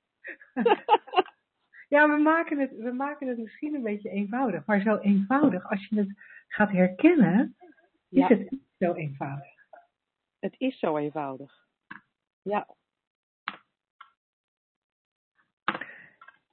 [1.94, 4.66] ja, we maken, het, we maken het misschien een beetje eenvoudig.
[4.66, 6.14] Maar zo eenvoudig, als je het
[6.48, 7.56] gaat herkennen,
[8.10, 9.48] is het zo eenvoudig.
[10.40, 11.54] Het is zo eenvoudig.
[12.42, 12.68] Ja.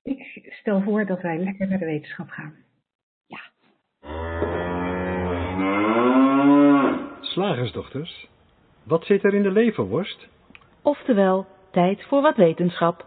[0.02, 2.56] Ik stel voor dat wij lekker naar de wetenschap gaan.
[3.26, 3.40] Ja.
[7.20, 8.28] Slagersdochters,
[8.82, 10.28] wat zit er in de leverworst?
[10.82, 13.06] Oftewel, tijd voor wat wetenschap.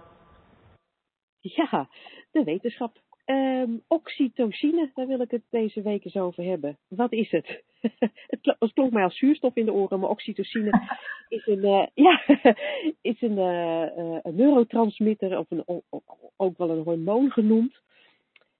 [1.42, 1.90] Ja,
[2.32, 3.02] de wetenschap.
[3.26, 6.78] Um, oxytocine, daar wil ik het deze week eens over hebben.
[6.88, 7.64] Wat is het?
[8.60, 10.70] het klonk mij als zuurstof in de oren, maar oxytocine
[11.30, 12.22] is een, uh, ja,
[13.12, 15.64] is een, uh, een neurotransmitter, of een,
[16.38, 17.82] ook wel een hormoon genoemd.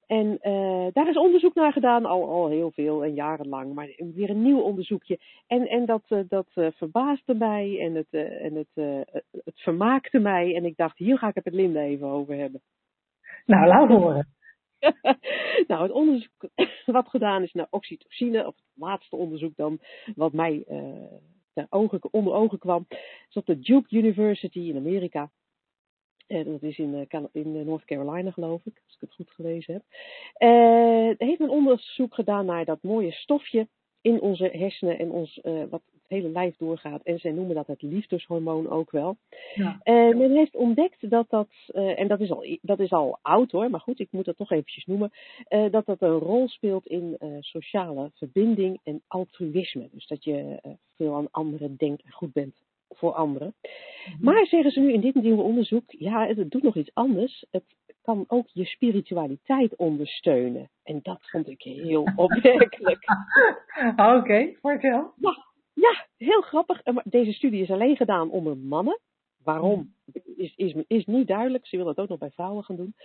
[0.08, 4.30] En uh, daar is onderzoek naar gedaan, al, al heel veel en jarenlang, maar weer
[4.30, 5.20] een nieuw onderzoekje.
[5.48, 10.56] En, en dat, uh, dat uh, verbaasde mij en, het, en het, het vermaakte mij.
[10.56, 12.62] En ik dacht, hier ga ik het met Linda even over hebben.
[13.46, 14.28] Nou, laat horen.
[15.68, 16.50] nou, het onderzoek
[16.86, 19.80] wat gedaan is naar oxytocine, of het laatste onderzoek dan,
[20.16, 20.64] wat mij
[21.54, 22.86] ter ogen, onder ogen kwam,
[23.30, 25.32] is op de Duke University in Amerika.
[26.28, 29.84] En dat is in, in North Carolina, geloof ik, als ik het goed gelezen heb.
[30.40, 33.68] Uh, heeft een onderzoek gedaan naar dat mooie stofje
[34.02, 37.04] in onze hersenen en ons, uh, wat het hele lijf doorgaat.
[37.04, 39.18] En zij noemen dat het liefdeshormoon ook wel.
[39.56, 39.80] Ja.
[39.84, 43.70] Uh, men heeft ontdekt dat dat, en dat is, al, dat is al oud hoor,
[43.70, 45.12] maar goed, ik moet dat toch eventjes noemen,
[45.72, 49.90] dat dat een rol speelt in sociale verbinding en altruïsme.
[49.92, 50.60] Dus dat je
[50.96, 52.56] veel aan anderen denkt en goed bent
[52.94, 53.54] voor anderen.
[54.06, 54.24] Mhm.
[54.24, 57.46] Maar zeggen ze nu in dit nieuwe onderzoek, ja, het doet nog iets anders.
[57.52, 57.64] Het
[58.02, 60.70] kan ook je spiritualiteit ondersteunen.
[60.84, 63.06] En dat vond ik heel opmerkelijk.
[63.92, 65.14] Oké, okay, vertel.
[65.16, 66.82] Ja, ja, heel grappig.
[67.04, 69.00] Deze studie is alleen gedaan onder mannen.
[69.44, 69.94] Waarom
[70.36, 71.68] is, is, is niet duidelijk.
[71.68, 72.96] Ze willen het ook nog bij vrouwen gaan doen.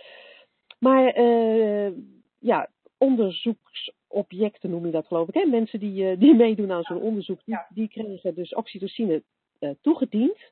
[0.79, 1.91] Maar uh,
[2.39, 5.33] ja, onderzoeksobjecten noem je dat geloof ik.
[5.33, 5.45] Hè?
[5.45, 9.23] Mensen die, uh, die meedoen aan zo'n onderzoek, die, die kregen dus oxytocine
[9.59, 10.51] uh, toegediend.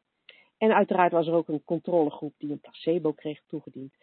[0.57, 3.93] En uiteraard was er ook een controlegroep die een placebo kreeg toegediend.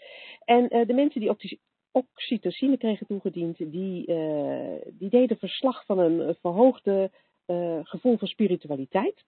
[0.45, 1.59] En uh, de mensen die
[1.91, 7.11] oxytocine kregen toegediend, die, uh, die deden verslag van een verhoogde
[7.83, 9.25] gevoel van spiritualiteit.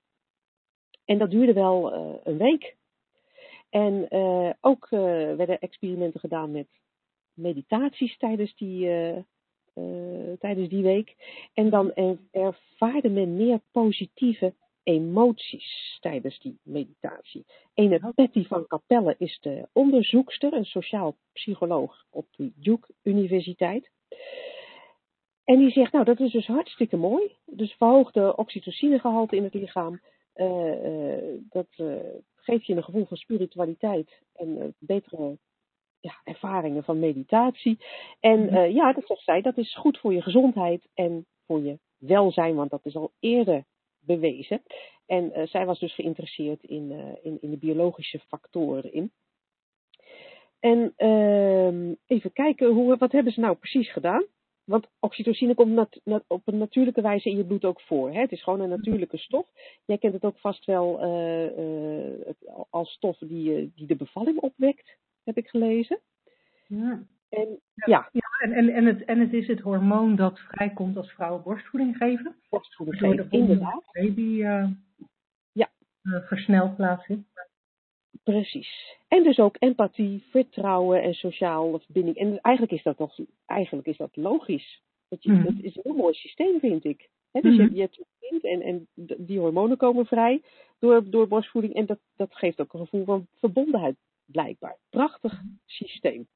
[1.05, 1.93] En dat duurde wel
[2.25, 2.77] een week.
[3.71, 4.09] En
[4.61, 6.69] ook werden experimenten gedaan met
[7.33, 8.89] meditaties tijdens die,
[10.39, 11.17] tijdens die week.
[11.55, 11.93] En dan
[12.31, 17.45] ervaarde men meer positieve emoties tijdens die meditatie.
[17.75, 23.91] Ene Patty van Capelle is de onderzoekster, een sociaal psycholoog op de Duke Universiteit.
[25.45, 27.37] En die zegt, nou dat is dus hartstikke mooi.
[27.45, 30.01] Dus verhoogde oxytocinegehalte in het lichaam.
[31.51, 31.69] dat
[32.35, 35.39] geeft je een gevoel van spiritualiteit en betere
[36.01, 37.79] ja, ervaringen van meditatie.
[38.21, 38.71] En mhm.
[38.71, 42.71] ja, dat zegt zij, dat is goed voor je gezondheid en voor je welzijn, want
[42.71, 43.65] dat is al eerder
[44.07, 44.63] bewezen.
[45.07, 46.91] En zij was dus geïnteresseerd in,
[47.23, 49.13] in, in de biologische factoren in.
[50.61, 54.25] En uh, even kijken, hoe, wat hebben ze nou precies gedaan?
[54.65, 58.13] Want oxytocine komt nat, op een natuurlijke wijze in je bloed ook voor.
[58.13, 58.21] Hè?
[58.21, 59.47] Het is gewoon een natuurlijke stof.
[59.85, 62.31] Jij kent het ook vast wel uh,
[62.71, 66.01] als stof die, die de bevalling opwekt, heb ik gelezen.
[66.67, 67.07] Ja.
[67.35, 68.09] En, ja.
[68.13, 68.29] ja.
[68.41, 72.37] en, en, en, het, en het is het hormoon dat vrijkomt als vrouwen borstvoeding geven.
[72.49, 73.85] Borstvoeding geven, inderdaad.
[73.93, 74.69] baby uh,
[75.53, 75.71] ja.
[76.03, 77.29] versneld plaatsvindt.
[78.23, 78.97] Precies.
[79.09, 82.17] En dus ook empathie, vertrouwen en sociale verbinding.
[82.17, 84.83] En eigenlijk is dat, toch, eigenlijk is dat logisch.
[85.09, 85.59] Dat, je, mm.
[85.63, 87.09] is een heel mooi systeem, vind ik.
[87.31, 87.75] dus je, mhm.
[87.75, 88.89] je, hebt een kind en, en
[89.27, 90.43] die hormonen komen vrij
[90.79, 91.75] door, door borstvoeding.
[91.75, 94.77] En dat, dat geeft ook een gevoel van verbondenheid, blijkbaar.
[94.91, 95.47] Prachtig mhm.
[95.67, 96.27] systeem.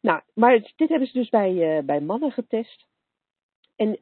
[0.00, 2.86] Nou, maar dit hebben ze dus bij, uh, bij mannen getest.
[3.76, 3.94] En uh,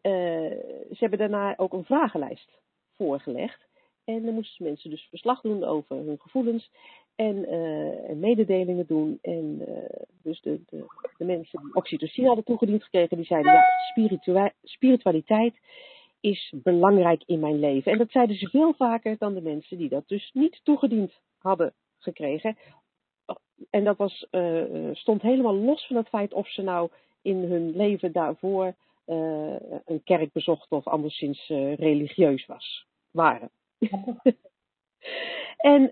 [0.90, 2.58] ze hebben daarna ook een vragenlijst
[2.96, 3.66] voorgelegd.
[4.04, 6.70] En dan moesten mensen dus verslag doen over hun gevoelens
[7.14, 7.48] en,
[8.08, 9.18] en mededelingen doen.
[9.22, 9.64] En
[10.22, 10.84] dus de, de,
[11.16, 15.54] de, mensen die oxytocine hadden toegediend gekregen, die zeiden ja, spiritualiteit
[16.20, 17.92] is belangrijk in mijn leven.
[17.92, 21.74] En dat zeiden ze veel vaker dan de mensen die dat dus niet toegediend hadden
[21.98, 22.56] gekregen.
[23.70, 26.90] En dat was, uh, stond helemaal los van het feit of ze nou
[27.22, 28.74] in hun leven daarvoor
[29.84, 33.50] een kerk bezochten of anderszins religieus was, waren.
[35.56, 35.90] en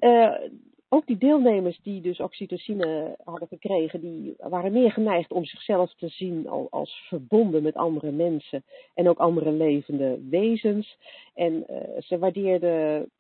[0.89, 6.09] ook die deelnemers die dus oxytocine hadden gekregen, die waren meer geneigd om zichzelf te
[6.09, 10.99] zien als verbonden met andere mensen en ook andere levende wezens.
[11.35, 11.65] En
[11.99, 13.11] ze waardeerden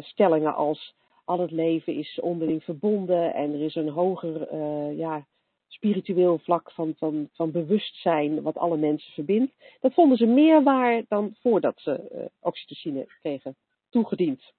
[0.00, 0.94] stellingen als
[1.30, 4.54] al het leven is onderling verbonden en er is een hoger
[4.96, 5.26] ja,
[5.66, 9.52] spiritueel vlak van, van, van bewustzijn wat alle mensen verbindt.
[9.80, 13.56] Dat vonden ze meer waar dan voordat ze uh, oxytocine kregen
[13.90, 14.52] toegediend.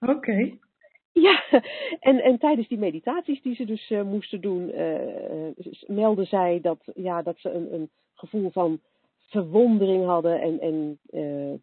[0.00, 0.58] Oké.
[1.12, 1.44] Ja,
[2.00, 4.72] en, en tijdens die meditaties die ze dus uh, moesten doen,
[5.86, 8.80] meldden zij dat, ja, dat ze een, een gevoel van
[9.18, 11.00] verwondering hadden en, en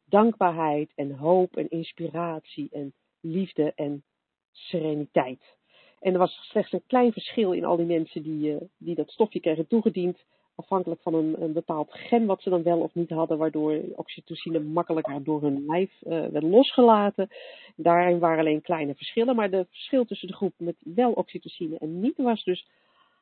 [0.06, 4.04] dankbaarheid en hoop en inspiratie en liefde en
[4.52, 5.56] sereniteit.
[6.04, 9.10] En er was slechts een klein verschil in al die mensen die, uh, die dat
[9.10, 10.24] stofje kregen toegediend.
[10.56, 14.60] Afhankelijk van een, een, bepaald gen wat ze dan wel of niet hadden, waardoor oxytocine
[14.60, 17.30] makkelijker door hun lijf uh, werd losgelaten.
[17.76, 22.00] Daarin waren alleen kleine verschillen, maar de verschil tussen de groep met wel oxytocine en
[22.00, 22.68] niet was dus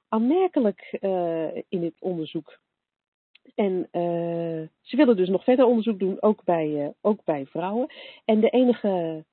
[0.10, 2.60] aanmerkelijk uh, in het onderzoek.
[3.56, 3.88] En
[4.82, 7.94] ze willen dus nog verder onderzoek doen, ook bij, ook bij vrouwen.
[8.26, 9.24] En de enige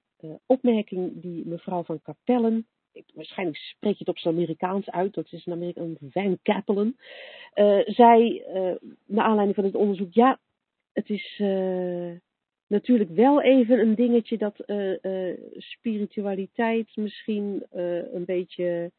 [0.47, 2.67] opmerking die mevrouw van Kapellen
[3.15, 6.97] waarschijnlijk spreek je het op zijn Amerikaans uit, dat is een Amerikaan, Van Kapellen,
[7.55, 8.75] uh, zei, uh,
[9.07, 10.39] naar aanleiding van het onderzoek, ja,
[10.93, 11.43] het is
[12.67, 14.57] natuurlijk wel even een dingetje dat
[15.57, 18.91] spiritualiteit misschien een beetje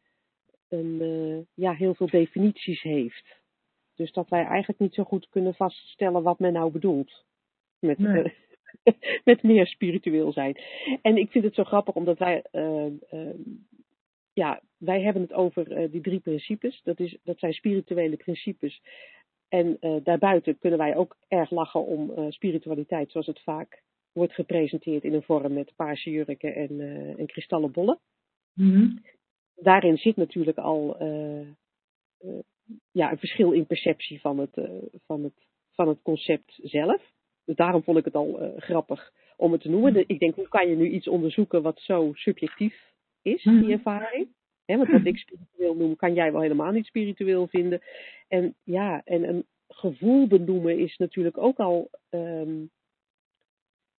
[0.69, 3.37] een, ja, heel veel definities heeft.
[3.95, 7.25] Dus dat wij eigenlijk niet zo goed kunnen vaststellen wat men nou bedoelt.
[7.79, 8.33] Met, nee.
[9.23, 10.57] met meer spiritueel zijn.
[11.01, 12.43] En ik vind het zo grappig omdat wij
[14.33, 16.81] ja, wij hebben het over uh, die drie principes.
[16.83, 18.81] Dat, is, dat zijn spirituele principes.
[19.47, 25.13] En daarbuiten kunnen wij ook erg lachen om spiritualiteit, zoals het vaak wordt gepresenteerd in
[25.13, 26.79] een vorm met paarse jurken en,
[27.17, 27.99] en kristallen bollen.
[28.53, 29.03] Mm -hmm.
[29.55, 30.97] Daarin zit natuurlijk al
[32.91, 34.69] ja, een verschil in perceptie van het,
[35.05, 37.01] van het, van het concept zelf.
[37.49, 39.93] Dus daarom vond ik het al grappig om het te noemen.
[39.93, 43.71] De, ik denk, hoe kan je nu iets onderzoeken wat zo subjectief is, die mhm.
[43.71, 44.27] ervaring.
[44.65, 47.81] He, want wat ik spiritueel noem, kan jij wel helemaal niet spiritueel vinden.
[48.27, 52.69] En ja, en een gevoel benoemen is natuurlijk ook al um,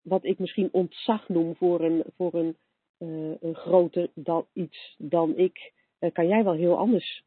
[0.02, 2.58] wat ik misschien ontzag noem voor een, voor een,
[3.00, 5.74] uh, een groter dan iets dan ik.
[6.00, 7.24] Uh, kan jij wel heel anders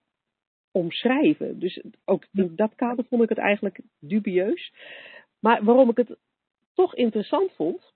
[0.70, 1.58] omschrijven.
[1.58, 4.72] Dus ook in dat kader vond ik het eigenlijk dubieus.
[5.42, 6.16] Maar waarom ik het
[6.74, 7.94] toch interessant vond,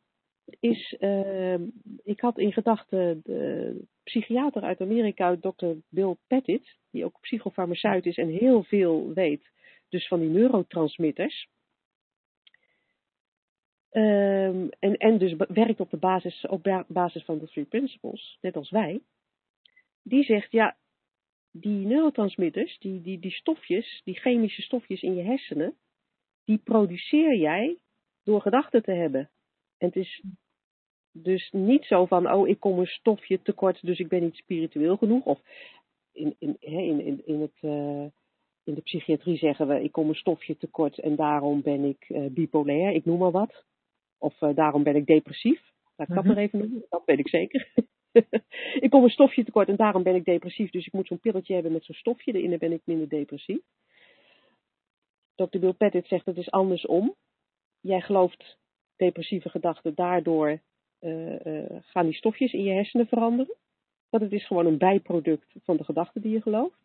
[0.61, 1.59] is, uh,
[2.03, 5.73] ik had in gedachten de psychiater uit Amerika, Dr.
[5.89, 9.51] Bill Pettit, die ook psychofarmaceut is en heel veel weet,
[9.89, 11.49] dus van die neurotransmitters.
[13.93, 18.57] Um, en, en dus werkt op, de basis, op basis van de three principles, net
[18.57, 19.01] als wij.
[20.03, 20.77] Die zegt, ja,
[21.51, 25.77] die neurotransmitters, die, die, die stofjes, die chemische stofjes in je hersenen,
[26.47, 27.79] die produceer jij
[28.23, 29.31] door gedachten te hebben.
[29.79, 30.23] En het is
[31.13, 34.97] Dus niet zo van, oh, ik kom een stofje tekort, dus ik ben niet spiritueel
[34.97, 35.25] genoeg.
[35.25, 35.41] Of
[36.13, 38.07] in, in, in, in, in, het, uh,
[38.65, 42.27] in de psychiatrie zeggen we, ik kom een stofje tekort en daarom ben ik uh,
[42.31, 43.65] bipolair, ik noem maar wat.
[44.19, 45.73] Of uh, daarom ben ik depressief.
[45.97, 47.73] Laat ik dat maar even noemen, dat weet ik zeker.
[48.85, 51.55] ik kom een stofje tekort en daarom ben ik depressief, dus ik moet zo'n pilletje
[51.55, 53.61] hebben met zo'n stofje erin en ben ik minder depressief.
[55.37, 55.59] Dr.
[55.59, 57.15] Bill Pettit zegt het is andersom.
[57.81, 58.59] Jij gelooft
[58.97, 60.61] depressieve gedachten, daardoor
[61.01, 63.55] uh, uh, gaan die stofjes in je hersenen veranderen.
[64.11, 66.79] Want het is gewoon een bijproduct van de gedachten die je gelooft.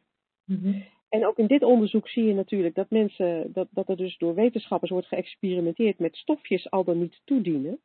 [0.45, 0.85] Mm-hmm.
[1.09, 4.35] En ook in dit onderzoek zie je natuurlijk dat mensen, dat, dat er dus door
[4.35, 7.79] wetenschappers wordt geëxperimenteerd met stofjes al dan niet toedienen.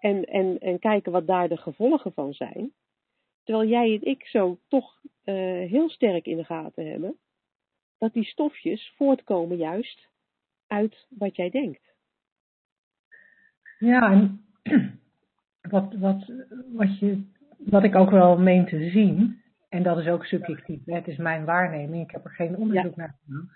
[0.00, 2.72] En, en, en kijken wat daar de gevolgen van zijn.
[3.44, 5.34] Terwijl jij en ik zo toch uh,
[5.70, 7.18] heel sterk in de gaten hebben
[7.98, 10.08] dat die stofjes voortkomen juist
[10.66, 11.94] uit wat jij denkt.
[13.78, 14.44] Ja, en
[15.70, 16.32] wat, wat,
[16.72, 17.22] wat, je,
[17.58, 21.44] wat ik ook wel meen te zien, en dat is ook subjectief, het is mijn
[21.44, 23.02] waarneming, ik heb er geen onderzoek ja.
[23.02, 23.50] naar gedaan.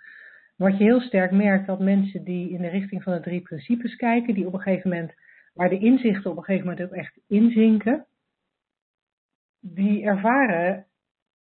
[0.57, 3.97] Wat je heel sterk merkt, dat mensen die in de richting van de drie principes
[3.97, 5.15] kijken, die op een gegeven moment,
[5.55, 8.07] waar de inzichten op een gegeven moment ook echt inzinken,
[9.61, 10.87] die ervaren,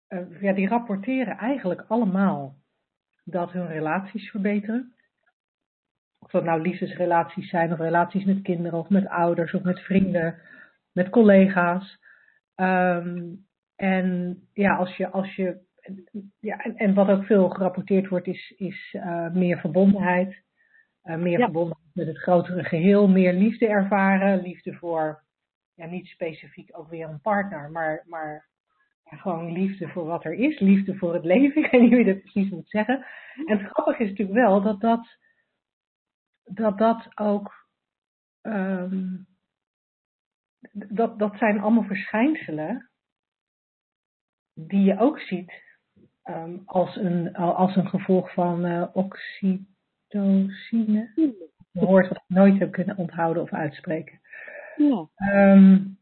[0.09, 2.55] uh, ja, die rapporteren eigenlijk allemaal
[3.23, 4.93] dat hun relaties verbeteren.
[6.19, 10.39] Of dat nou liefdesrelaties zijn, of relaties met kinderen, of met ouders, of met vrienden,
[10.91, 11.99] met collega's.
[12.55, 15.59] Um, en ja, als je, als je
[16.39, 20.43] ja, en, en, wat ook veel gerapporteerd wordt, is, is uh, meer verbondenheid.
[21.03, 21.43] Uh, meer ja.
[21.43, 24.41] verbondenheid met het grotere geheel, meer liefde ervaren.
[24.41, 25.23] Liefde voor,
[25.73, 28.49] ja, niet specifiek ook weer een partner, maar, maar
[29.11, 30.59] ja, gewoon liefde voor wat er is.
[30.59, 31.61] Liefde voor het leven.
[31.63, 33.05] Ik weet niet hoe je dat precies moet zeggen.
[33.45, 35.17] En het grappige is natuurlijk wel dat dat,
[36.43, 37.59] dat, dat ook.
[38.41, 39.27] Um,
[40.71, 42.89] dat, dat zijn allemaal verschijnselen
[44.53, 45.79] die je ook ziet
[46.23, 51.11] um, als, een, als een gevolg van uh, oxytocine.
[51.15, 51.35] Een
[51.71, 54.19] woord wat ik nooit heb kunnen onthouden of uitspreken.
[54.75, 55.07] Ja.
[55.33, 55.99] Um,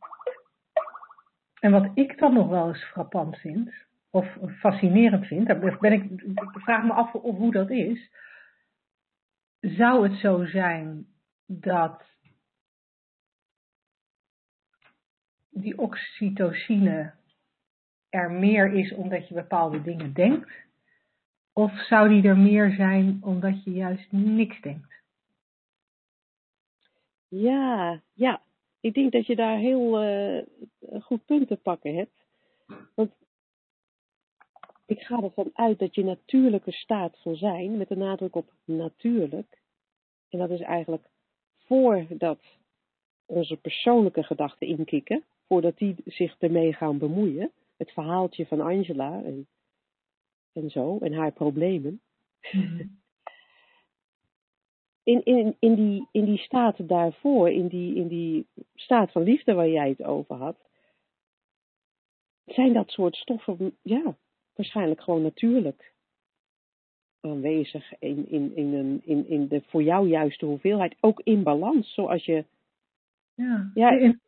[1.60, 3.74] en wat ik dan nog wel eens frappant vind,
[4.10, 8.12] of fascinerend vind, ben ik, ik vraag me af of hoe dat is.
[9.60, 11.08] Zou het zo zijn
[11.46, 12.04] dat
[15.50, 17.14] die oxytocine
[18.10, 20.52] er meer is omdat je bepaalde dingen denkt?
[21.54, 24.94] Of zou die er meer zijn omdat je juist niks denkt?
[27.28, 28.42] Ja, ja.
[28.80, 30.44] Ik denk dat je daar heel uh,
[31.02, 32.26] goed punten pakken hebt.
[32.96, 33.12] Want
[34.86, 39.62] ik ga ervan uit dat je natuurlijke staat van zijn, met de nadruk op natuurlijk,
[40.30, 41.10] en dat is eigenlijk
[41.58, 42.40] voordat
[43.26, 49.48] onze persoonlijke gedachten inkikken, voordat die zich ermee gaan bemoeien, het verhaaltje van Angela en,
[50.54, 52.02] en zo, en haar problemen.
[52.52, 53.00] Mm-hmm.
[55.10, 59.54] In, in, in, die, in die staat daarvoor, in die, in die staat van liefde
[59.54, 60.58] waar jij het over had,
[62.46, 64.16] zijn dat soort stoffen, ja,
[64.56, 65.94] waarschijnlijk gewoon natuurlijk
[67.22, 71.94] aanwezig in, in, in, een, in, in de voor jou juiste hoeveelheid, ook in balans,
[71.94, 72.46] zoals je.
[73.36, 74.20] Ja, ja, in,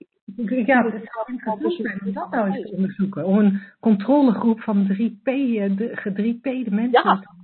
[0.66, 3.26] ja het zou interessant zijn om dat nou eens te onderzoeken.
[3.26, 7.20] Om een controlegroep van 3P, de, 3P de mensen ja.
[7.20, 7.40] te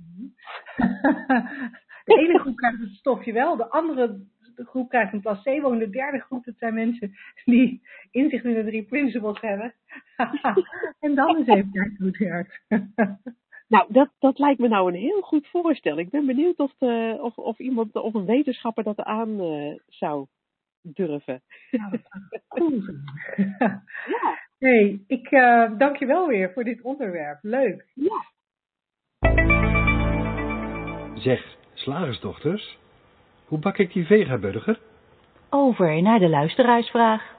[2.08, 4.20] De ene groep krijgt het stofje wel, de andere
[4.54, 5.72] groep krijgt een placebo.
[5.72, 9.74] En de derde groep, dat zijn mensen die inzicht in de drie principles hebben.
[11.00, 12.60] en dan eens even kijken hoe het werkt.
[13.68, 15.98] Nou, dat, dat lijkt me nou een heel goed voorstel.
[15.98, 20.26] Ik ben benieuwd of, de, of, of iemand, of een wetenschapper dat aan uh, zou
[20.82, 21.42] durven.
[21.70, 21.90] Ja,
[22.48, 22.82] cool.
[23.56, 23.82] ja.
[24.58, 27.38] hey, ik uh, dank je wel weer voor dit onderwerp.
[27.42, 27.86] Leuk.
[27.94, 28.24] Ja.
[31.14, 32.78] Zeg, slagersdochters,
[33.46, 34.80] hoe bak ik die vegaburger?
[35.50, 37.36] Over naar de luisteraarsvraag.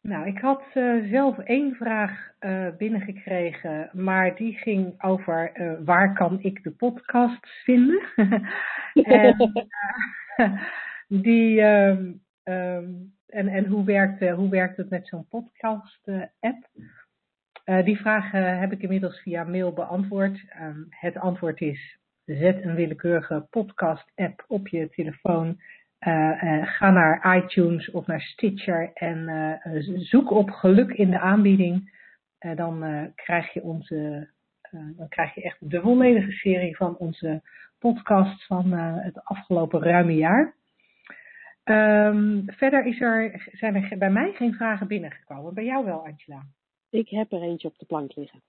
[0.00, 6.14] Nou, ik had uh, zelf één vraag uh, binnengekregen, maar die ging over uh, waar
[6.14, 8.02] kan ik de podcast vinden?
[8.94, 9.52] en,
[11.08, 16.68] die, um, um, en, en hoe, werkt, hoe werkt het met zo'n podcast-app?
[17.66, 20.44] Die vraag heb ik inmiddels via mail beantwoord.
[20.60, 25.60] Um, het antwoord is: zet een willekeurige podcast-app op je telefoon.
[26.06, 29.60] Uh, ga naar iTunes of naar Stitcher en
[29.96, 31.94] zoek op geluk in de aanbieding.
[32.54, 34.28] dan krijg je onze,
[34.70, 37.42] dan krijg je echt de volledige serie van onze
[37.78, 40.54] podcast van het afgelopen ruime jaar.
[41.66, 45.54] Ehm, verder is er, zijn er bij mij geen vragen binnengekomen.
[45.54, 46.42] Bij jou wel, Angela?
[46.90, 48.42] Ik heb er eentje op de plank liggen.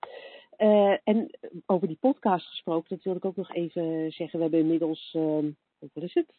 [0.58, 1.30] Uh, en
[1.66, 4.36] over die podcast gesproken, dat wil ik ook nog even zeggen.
[4.36, 5.44] We hebben inmiddels, uh,
[5.78, 6.36] wat is het?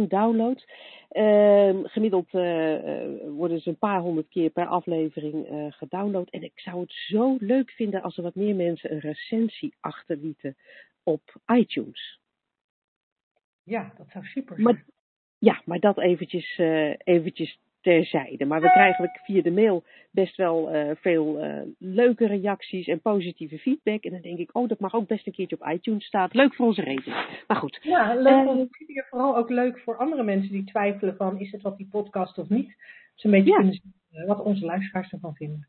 [0.00, 0.64] 13.000 downloads.
[1.10, 2.40] Uh, gemiddeld uh,
[3.26, 6.28] worden ze een paar honderd keer per aflevering gedownload.
[6.30, 10.56] En ik zou het zo leuk vinden als er wat meer mensen een recensie achterlieten
[11.02, 12.20] op iTunes.
[13.62, 14.66] Ja, dat zou super zijn.
[14.66, 14.84] Maar,
[15.38, 16.58] ja, maar dat eventjes,
[16.98, 18.44] eventjes terzijde.
[18.44, 23.58] Maar we krijgen via de mail best wel uh, veel uh, leuke reacties en positieve
[23.58, 24.04] feedback.
[24.04, 26.28] En dan denk ik, oh, dat mag ook best een keertje op iTunes staan.
[26.32, 27.42] Leuk voor onze rating.
[27.46, 27.78] Maar goed.
[27.82, 29.06] Ja, leuk voor onze rating.
[29.10, 32.48] Vooral ook leuk voor andere mensen die twijfelen van, is het wat die podcast of
[32.48, 32.74] niet?
[33.14, 33.56] Ze een beetje ja.
[33.56, 35.68] kunnen zien wat onze luisteraars ervan vinden.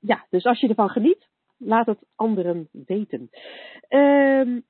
[0.00, 3.30] Ja, dus als je ervan geniet, laat het anderen weten.
[3.90, 4.60] Uh,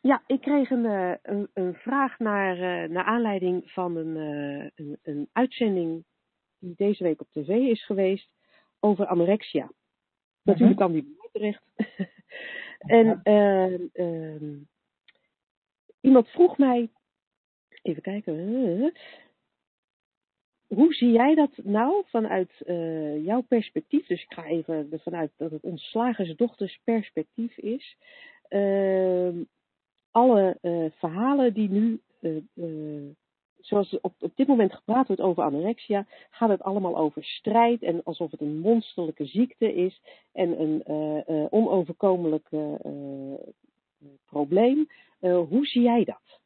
[0.00, 0.84] ja, ik kreeg een,
[1.22, 4.97] een, een vraag naar, uh, naar aanleiding van een, uh, een, een,
[5.38, 6.04] uitzending
[6.58, 8.30] die deze week op tv is geweest
[8.80, 9.64] over anorexia.
[9.64, 9.76] Mm -hmm.
[10.42, 11.62] Natuurlijk kwam die bij mij terecht.
[12.98, 14.60] en uh,
[16.00, 16.90] iemand vroeg mij,
[17.82, 18.34] even kijken,
[20.66, 22.52] hoe zie jij dat nou vanuit
[23.24, 24.06] jouw perspectief?
[24.06, 27.96] Dus ik ga even ervan uit dat het ons slagersdochters perspectief is
[30.10, 32.00] alle uh, verhalen die nu,
[33.68, 38.02] zoals op, op dit moment gepraat wordt over anorexia, gaat het allemaal over strijd en
[38.04, 40.00] alsof het een monsterlijke ziekte is
[40.32, 40.82] en een
[41.50, 42.48] onoverkomelijk
[44.26, 44.88] probleem.
[45.20, 46.40] hoe zie jij dat?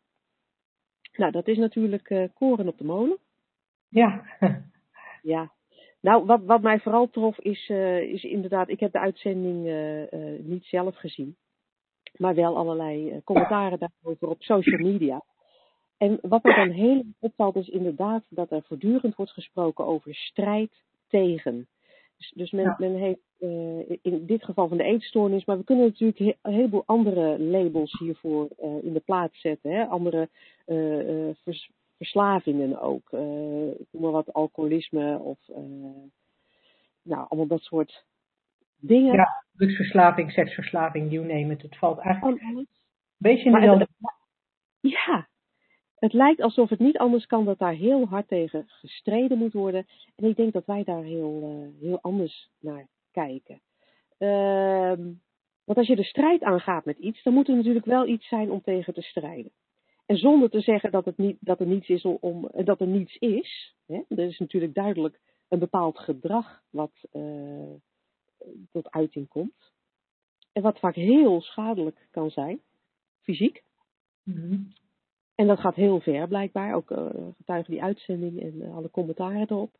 [1.12, 3.18] Nou, dat is natuurlijk koren op de molen.
[3.88, 4.24] Ja.
[5.32, 5.52] ja.
[6.00, 7.68] Nou, wat, wat mij vooral trof is,
[8.08, 9.64] is inderdaad, ik heb de uitzending
[10.46, 11.36] niet zelf gezien
[12.16, 15.22] maar wel allerlei commentaren daarover op social media.
[16.03, 20.82] En wat me dan heel opvalt is inderdaad dat er voortdurend wordt gesproken over strijd
[21.09, 21.68] tegen.
[22.16, 22.76] Dus, dus men, ja.
[22.78, 26.82] men, heeft uh, in dit geval van de eetstoornis, maar we kunnen natuurlijk een heleboel
[26.86, 29.70] andere labels hiervoor uh, in de plaats zetten.
[29.70, 29.84] Hè?
[29.84, 30.28] Andere
[30.66, 33.11] uh, vers, verslavingen ook.
[33.11, 35.38] noem maar wat alcoholisme of
[37.03, 38.05] nou, allemaal dat soort
[38.76, 39.14] dingen.
[39.14, 41.62] Ja, drugsverslaving, seksverslaving, you name it.
[41.62, 42.66] Het valt eigenlijk een
[43.16, 43.88] beetje in dezelfde...
[44.80, 45.30] Ja,
[46.03, 49.86] het lijkt alsof het niet anders kan dat daar heel hard tegen gestreden moet worden.
[50.16, 53.61] En ik denk dat wij daar heel, uh, heel anders naar kijken.
[54.18, 54.94] Uh,
[55.64, 58.50] want als je de strijd aangaat met iets, dan moet er natuurlijk wel iets zijn
[58.50, 59.53] om tegen te strijden.
[60.07, 63.16] En zonder te zeggen dat, het niet, dat er niets is om, dat er niets
[63.16, 63.74] is.
[63.86, 64.00] Hè?
[64.09, 67.74] Er is natuurlijk duidelijk een bepaald gedrag wat, uh,
[68.70, 69.72] tot uiting komt.
[70.53, 72.61] En wat vaak heel schadelijk kan zijn,
[73.20, 73.62] fysiek.
[74.22, 74.72] Mm-hmm.
[75.34, 77.06] En dat gaat heel ver blijkbaar, ook uh,
[77.36, 79.76] getuigen die uitzending en uh, alle commentaren erop.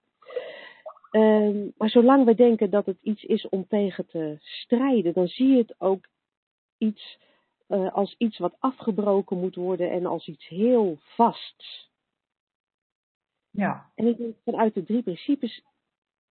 [1.13, 5.49] Uh, maar zolang we denken dat het iets is om tegen te strijden, dan zie
[5.49, 6.09] je het ook
[6.79, 7.19] iets
[7.69, 11.91] uh, als iets wat afgebroken moet worden en als iets heel vasts.
[13.51, 13.91] Ja.
[13.95, 15.65] En ik denk vanuit de drie principes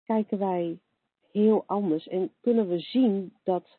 [0.04, 0.78] kijken wij
[1.32, 2.08] heel anders.
[2.08, 3.78] En kunnen we zien dat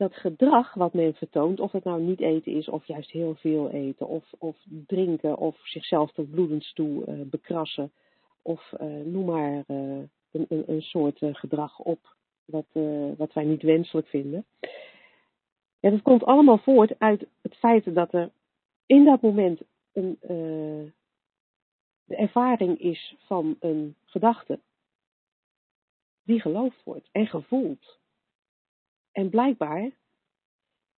[0.00, 3.70] dat gedrag wat men vertoont, of het nou niet eten is, of juist heel veel
[3.70, 7.92] eten, of, of drinken, of zichzelf tot bloedens toe uh, bekrassen,
[8.42, 11.98] of uh, noem maar uh, een, een, een, soort gedrag op
[12.44, 12.66] wat,
[13.16, 14.44] wat wij niet wenselijk vinden.
[15.80, 18.30] Ja, dat komt allemaal voort uit het feit dat er
[18.86, 19.60] in dat moment
[19.92, 20.16] een,
[22.04, 24.58] de ervaring is van een gedachte
[26.22, 27.99] die geloofd wordt en gevoeld.
[29.12, 29.90] En blijkbaar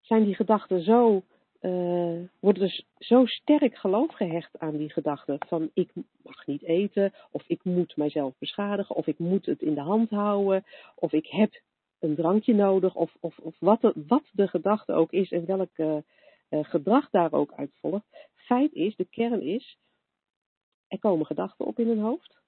[0.00, 1.22] zijn die gedachten zo,
[1.60, 5.92] uh, worden dus zo sterk geloof gehecht aan die gedachten van ik
[6.22, 10.10] mag niet eten, of ik moet mijzelf beschadigen, of ik moet het in de hand
[10.10, 11.62] houden, of ik heb
[11.98, 15.78] een drankje nodig, of, of, of wat, de, wat de gedachte ook is en welk
[15.78, 15.96] uh,
[16.50, 18.06] uh, gedrag daar ook uit volgt.
[18.34, 19.78] Feit is, de kern is,
[20.86, 22.42] er komen gedachten op in een hoofd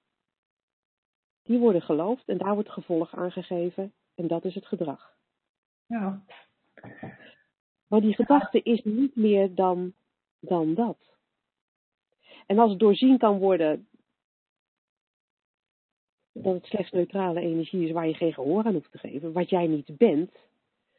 [1.45, 5.14] die worden geloofd en daar wordt gevolg aan gegeven en dat is het gedrag.
[5.87, 6.23] Ja.
[7.89, 9.93] Maar die gedachte is niet meer dan,
[10.41, 10.99] dan dat.
[12.47, 13.89] En als het doorzien kan worden
[16.33, 19.51] dat het slechts neutrale energie is waar je geen gehoor aan hoeft te geven, wat
[19.51, 20.31] jij niet bent,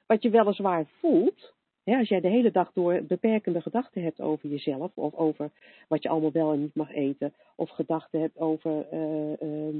[0.05, 4.91] wat je weliswaar voelt, als jij de hele dag door beperkende gedachten hebt over jezelf,
[4.97, 5.51] of over
[5.88, 9.75] wat je allemaal wel en niet mag eten, of gedachten hebt over uh, uh,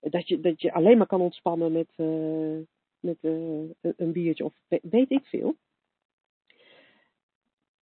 [0.00, 2.58] dat je, dat je alleen maar kan ontspannen met, uh,
[3.00, 5.56] met uh, een biertje of weet ik veel.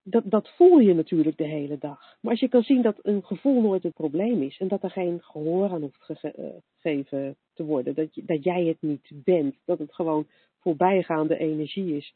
[0.08, 2.16] dat, dat voel je natuurlijk de hele dag.
[2.20, 4.90] Maar als je kan zien dat een gevoel nooit het probleem is en dat er
[4.90, 9.78] geen gehoor aan hoeft gegeven te worden, dat, je, dat jij het niet bent, dat
[9.78, 10.26] het gewoon
[10.58, 12.14] voorbijgaande energie is,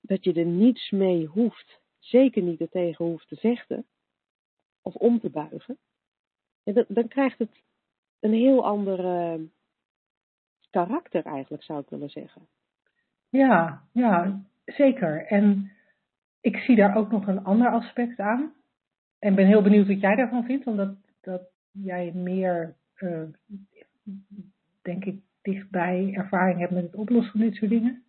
[0.00, 3.86] dat je er niets mee hoeft, zeker niet ertegen hoeft te vechten
[4.82, 5.78] of om te buigen,
[6.62, 7.62] en dan, dan krijgt het
[8.20, 9.46] een heel ander uh,
[10.72, 12.42] karakter eigenlijk, zou ik willen zeggen.
[13.28, 15.26] Ja, ja, zeker.
[15.26, 15.72] En
[16.40, 18.52] ik zie daar ook nog een ander aspect aan.
[19.18, 21.42] En ben heel benieuwd wat jij daarvan vindt, omdat dat
[21.72, 23.22] jij meer, uh,
[24.82, 28.02] denk ik, dichtbij ervaring hebt met het oplossen van dit soort dingen.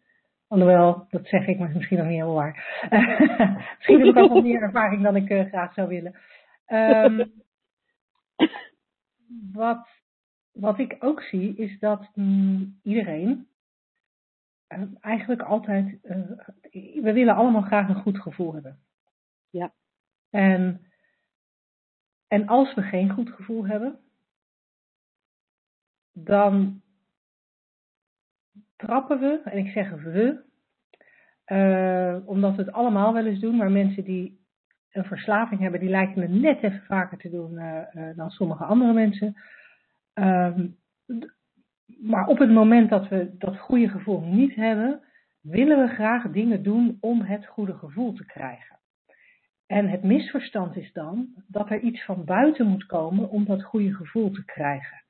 [0.47, 2.53] Alhoewel, dat zeg ik, maar misschien nog niet helemaal waar.
[3.78, 6.16] misschien heb ik ook wel meer ervaring dan ik uh, graag zou willen.
[6.68, 7.32] Um,
[9.53, 9.88] wat,
[10.54, 13.47] wat ik ook zie, is dat mm, iedereen
[14.68, 18.80] uh, eigenlijk altijd, uh, we willen allemaal graag een goed gevoel hebben.
[19.49, 19.74] Ja.
[20.30, 20.82] En,
[22.28, 23.99] en als we geen goed gevoel hebben,
[26.12, 26.82] dan
[28.76, 30.43] trappen we, en ik zeg we,
[31.45, 34.41] uh, omdat we het allemaal wel eens doen, maar mensen die
[34.91, 37.56] een verslaving hebben, die lijken het net even vaker te doen
[38.16, 39.36] dan sommige andere mensen.
[40.14, 40.76] Um,
[42.01, 45.01] maar op het moment dat we dat goede gevoel niet hebben,
[45.41, 48.80] willen we graag dingen doen om het goede gevoel te krijgen.
[49.68, 53.93] En het misverstand is dan dat er iets van buiten moet komen om dat goede
[53.93, 55.01] gevoel te krijgen.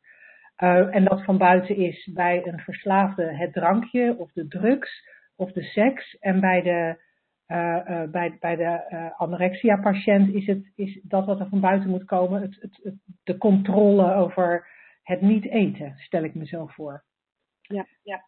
[0.64, 5.52] Uh, en dat van buiten is bij een verslaafde het drankje of de drugs of
[5.52, 6.18] de seks.
[6.20, 7.02] En bij de,
[7.48, 12.06] uh, uh, bij, bij de anorexia-patiënt is, het, is dat wat er van buiten moet
[12.06, 14.68] komen, het, het, de controle over
[15.04, 17.04] het niet eten, stel ik mezelf voor.
[17.62, 18.26] Ja, ja.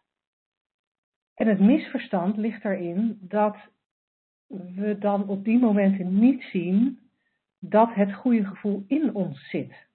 [1.34, 3.56] En het misverstand ligt erin dat
[4.46, 7.00] we dan op die momenten niet zien
[7.58, 9.86] dat het goede gevoel in ons zit.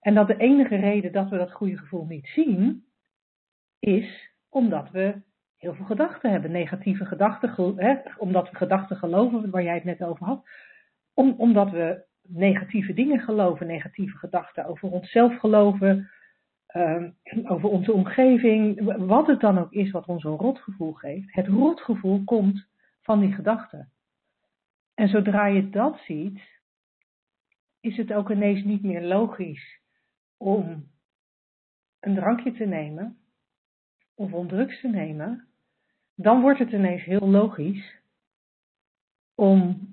[0.00, 2.84] En dat de enige reden dat we dat goede gevoel niet zien,
[3.78, 5.22] is omdat we
[5.56, 10.02] heel veel gedachten hebben, negatieve gedachten, hè, omdat we gedachten geloven, waar jij het net
[10.02, 10.48] over had,
[11.14, 16.10] om, omdat we negatieve dingen geloven, negatieve gedachten over onszelf geloven,
[16.74, 17.04] uh,
[17.44, 21.34] over onze omgeving, wat het dan ook is wat ons een rotgevoel geeft.
[21.34, 22.66] Het rotgevoel komt
[23.00, 23.92] van die gedachten.
[24.94, 26.40] En zodra je dat ziet,
[27.80, 29.80] is het ook ineens niet meer logisch
[30.36, 30.90] om
[32.00, 33.18] een drankje te nemen
[34.14, 35.48] of om drugs te nemen,
[36.14, 37.96] dan wordt het ineens heel logisch
[39.34, 39.88] om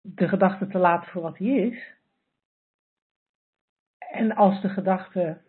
[0.00, 1.94] de gedachte te laten voor wat hij is.
[3.98, 5.40] En als de gedachte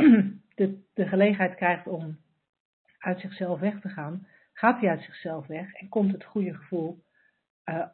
[0.54, 2.18] de, de gelegenheid krijgt om
[2.98, 7.04] uit zichzelf weg te gaan, gaat hij uit zichzelf weg en komt het goede gevoel,
[7.64, 7.86] uh,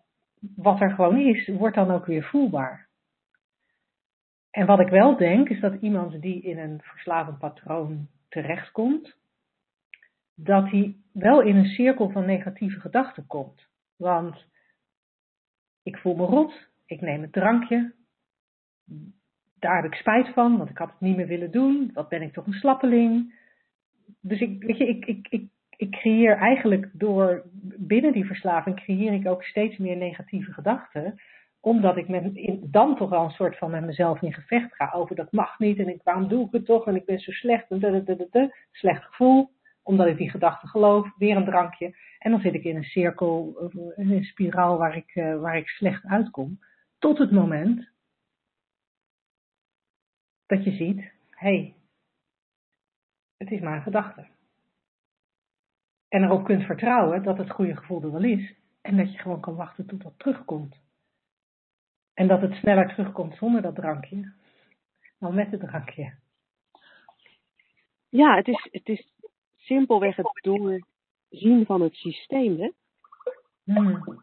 [0.56, 2.88] wat er gewoon is, wordt dan ook weer voelbaar.
[4.50, 9.16] En wat ik wel denk, is dat iemand die in een verslavend patroon terechtkomt,
[10.34, 13.68] dat hij wel in een cirkel van negatieve gedachten komt.
[13.96, 14.46] Want
[15.82, 17.94] ik voel me rot, ik neem een drankje,
[19.58, 21.90] daar heb ik spijt van, want ik had het niet meer willen doen.
[21.94, 23.34] Wat ben ik toch een slappeling.
[24.20, 27.42] Dus ik, weet je, ik, ik, ik, ik creëer eigenlijk door
[27.78, 31.20] binnen die verslaving creëer ik ook steeds meer negatieve gedachten.
[31.60, 32.30] Omdat ik met,
[32.62, 35.78] dan toch wel een soort van met mezelf in gevecht ga over dat mag niet
[35.78, 39.54] en ik, waarom doe ik het toch en ik ben zo slecht en slecht gevoel.
[39.82, 41.96] Omdat ik die gedachten geloof, weer een drankje.
[42.18, 43.56] En dan zit ik in een cirkel,
[43.96, 46.58] in een spiraal waar ik, uh, waar ik slecht uitkom.
[46.98, 47.94] Tot het moment
[50.46, 51.74] dat je ziet, hé, hey,
[53.36, 54.26] het is maar een gedachte.
[56.08, 58.54] En erop kunt vertrouwen dat het goede gevoel er wel is.
[58.80, 60.76] En dat je gewoon kan wachten tot dat terugkomt.
[62.14, 64.32] En dat het sneller terugkomt zonder dat drankje
[65.18, 66.14] dan met het drankje.
[68.08, 69.12] Ja, het is, het is
[69.56, 72.60] simpelweg het doorzien van het systeem.
[72.60, 72.70] Hè?
[73.64, 74.20] Hmm.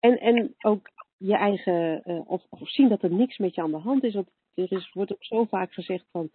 [0.00, 3.70] En, en ook je eigen, uh, of, of zien dat er niks met je aan
[3.70, 4.14] de hand is.
[4.14, 6.30] Want er is, wordt ook zo vaak gezegd van,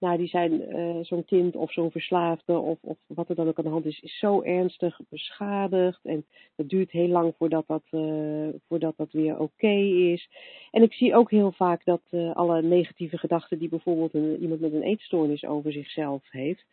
[0.00, 3.58] nou die zijn uh, zo'n kind of zo'n verslaafde of, of wat er dan ook
[3.58, 6.24] aan de hand is, is zo ernstig beschadigd en
[6.56, 9.74] het duurt heel lang voordat dat, uh, voordat dat weer oké
[10.12, 10.28] is.
[10.70, 14.60] En ik zie ook heel vaak dat uh, alle negatieve gedachten die bijvoorbeeld een, iemand
[14.60, 16.64] met een eetstoornis over zichzelf heeft,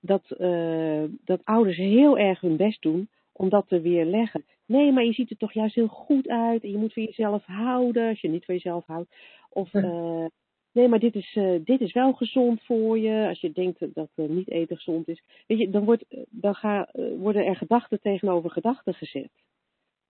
[0.00, 0.22] dat,
[1.24, 4.44] dat ouders heel erg hun best doen om dat te weerleggen.
[4.66, 7.44] Nee, maar je ziet er toch juist heel goed uit en je moet van jezelf
[7.44, 9.14] houden als je niet van jezelf houdt.
[9.52, 10.26] Of uh,
[10.72, 13.26] nee, maar dit is, uh, dit is wel gezond voor je.
[13.28, 15.22] Als je denkt dat uh, niet eten gezond is.
[15.46, 16.88] Weet je, dan, wordt, dan ga,
[17.18, 19.30] worden er gedachten tegenover gedachten gezet.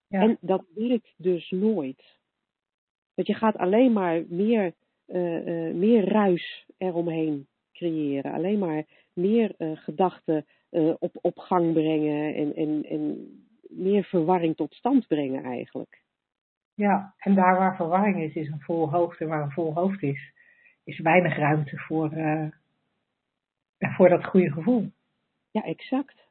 [0.09, 0.21] Ja.
[0.21, 2.21] En dat werkt dus nooit.
[3.15, 4.75] Want je gaat alleen maar meer,
[5.75, 8.33] meer ruis eromheen creëren.
[8.33, 10.47] Alleen maar meer gedachten
[10.99, 13.29] op, op gang brengen en, en, en
[13.69, 16.02] meer verwarring tot stand brengen eigenlijk.
[16.75, 19.21] Ja, en daar waar verwarring is, is een vol hoofd.
[19.21, 20.33] En waar een vol hoofd is,
[20.85, 22.11] is weinig ruimte voor,
[23.79, 24.91] voor dat goede gevoel.
[25.51, 26.23] Ja, exact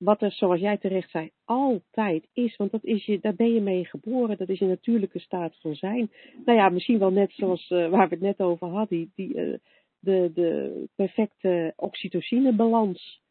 [0.00, 2.56] wat er, zoals jij terecht zei, altijd is.
[2.56, 4.36] Want dat is je, daar ben je mee geboren.
[4.36, 6.10] Dat is je natuurlijke staat van zijn.
[6.44, 8.98] Nou ja, misschien wel net zoals uh, waar we het net over hadden.
[8.98, 9.58] Die, die uh,
[9.98, 13.22] de, de perfecte oxytocinebalans.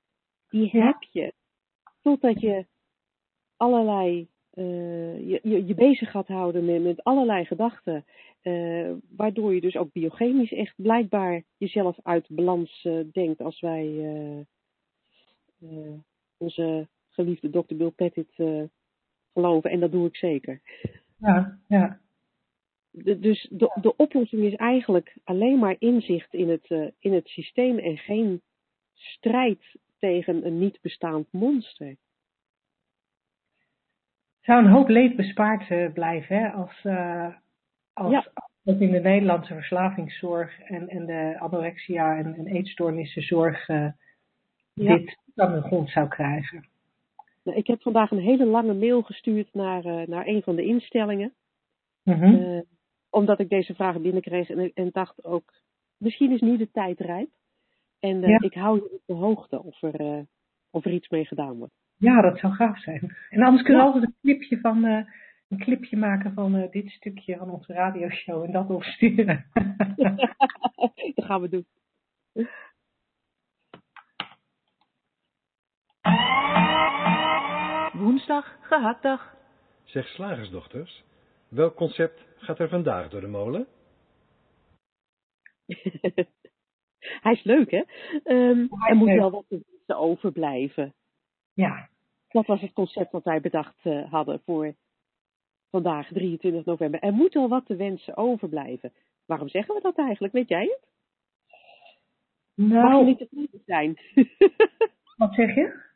[0.49, 1.33] Die heb je.
[2.01, 2.65] Totdat je
[3.57, 4.27] allerlei.
[4.59, 8.05] Uh, je, je, je, bezig gaat houden met, met allerlei gedachten.
[9.15, 13.87] waardoor je dus ook biochemisch echt blijkbaar jezelf uit balans denkt als wij
[16.37, 18.33] onze geliefde dokter Bill Pettit
[19.33, 19.71] geloven.
[19.71, 20.61] En dat doe ik zeker.
[21.17, 21.99] Ja, ja.
[22.91, 27.77] De, dus de, de oplossing is eigenlijk alleen maar inzicht in het, in het systeem
[27.77, 28.41] en geen
[28.93, 29.61] strijd
[29.97, 31.95] tegen een niet bestaand monster.
[34.49, 36.49] Zou een hoop leed bespaard uh, blijven hè?
[36.49, 36.85] als,
[37.93, 38.31] als, ja.
[38.63, 43.93] als in de Nederlandse verslavingszorg en, en de anorexia en, en eetstoornissenzorg ja.
[44.73, 46.67] dit dan een grond zou krijgen.
[47.43, 51.33] Nou, ik heb vandaag een hele lange mail gestuurd naar, naar een van de instellingen.
[52.03, 52.61] Mm uh,
[53.09, 55.53] omdat ik deze vragen binnenkreeg en, en dacht ook,
[55.97, 57.29] misschien is nu de tijd rijp.
[57.99, 58.39] En uh, ja.
[58.41, 60.25] ik hou je op de hoogte of er,
[60.69, 61.78] of er iets mee gedaan wordt.
[61.99, 63.15] Ja, dat zou gaaf zijn.
[63.29, 63.93] En anders kunnen we ja.
[63.93, 68.69] altijd een clipje, van, een clipje maken van dit stukje van onze radioshow en dat
[68.69, 69.45] opsturen.
[71.15, 71.65] dat gaan we doen.
[77.99, 79.35] Woensdag, gehaktdag.
[79.83, 81.03] Zeg slagersdochters,
[81.47, 83.67] welk concept gaat er vandaag door de molen?
[87.23, 87.83] Hij is leuk, hè?
[88.23, 89.45] Um, er moet wel wat
[89.85, 90.93] te overblijven.
[91.59, 91.89] Ja.
[92.27, 94.75] Dat was het concept wat wij bedacht uh, hadden voor
[95.69, 96.99] vandaag, 23 november.
[96.99, 98.93] Er moet wel wat te wensen overblijven.
[99.25, 100.33] Waarom zeggen we dat eigenlijk?
[100.33, 100.87] Weet jij het?
[102.55, 103.99] Nou, Mag je niet tevreden zijn?
[105.17, 105.87] wat zeg je?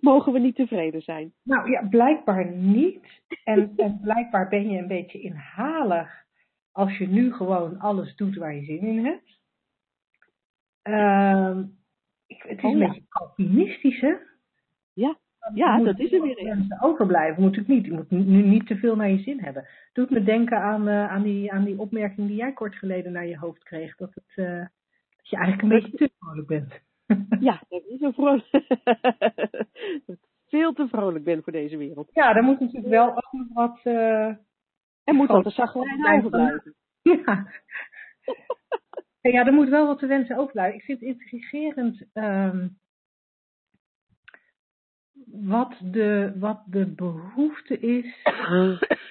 [0.00, 1.34] Mogen we niet tevreden zijn?
[1.42, 3.22] Nou ja, blijkbaar niet.
[3.44, 6.24] En, en blijkbaar ben je een beetje inhalig
[6.72, 9.40] als je nu gewoon alles doet waar je zin in hebt.
[10.82, 11.62] Uh,
[12.26, 12.86] het is oh, een ja.
[12.86, 14.14] beetje alpinistisch, hè?
[14.94, 15.18] Ja,
[15.54, 16.76] ja dat is er weer in.
[16.80, 17.84] Overblijven moet ik niet.
[17.84, 19.68] Je moet nu niet te veel naar je zin hebben.
[19.92, 23.26] Doet me denken aan, uh, aan, die, aan die opmerking die jij kort geleden naar
[23.26, 23.96] je hoofd kreeg.
[23.96, 24.66] Dat, het, uh,
[25.16, 26.82] dat je eigenlijk een beetje te vrolijk bent.
[27.40, 28.50] Ja, dat is zo vrolijk.
[30.06, 32.10] dat veel te vrolijk ben voor deze wereld.
[32.12, 33.80] Ja, daar moet natuurlijk wel ook wat...
[33.84, 34.26] Uh,
[35.04, 35.62] er moet wat de
[36.16, 36.74] overblijven.
[37.02, 37.46] Ja.
[39.20, 40.78] ja, er moet wel wat te wensen overblijven.
[40.78, 42.78] Ik vind het intrigerend um,
[45.26, 48.22] wat, de, wat de behoefte is...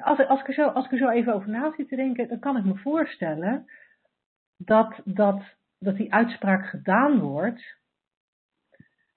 [0.00, 2.28] Als, als, ik er zo, als ik er zo even over na zit te denken,
[2.28, 3.66] dan kan ik me voorstellen
[4.56, 5.42] dat, dat
[5.82, 7.78] dat die uitspraak gedaan wordt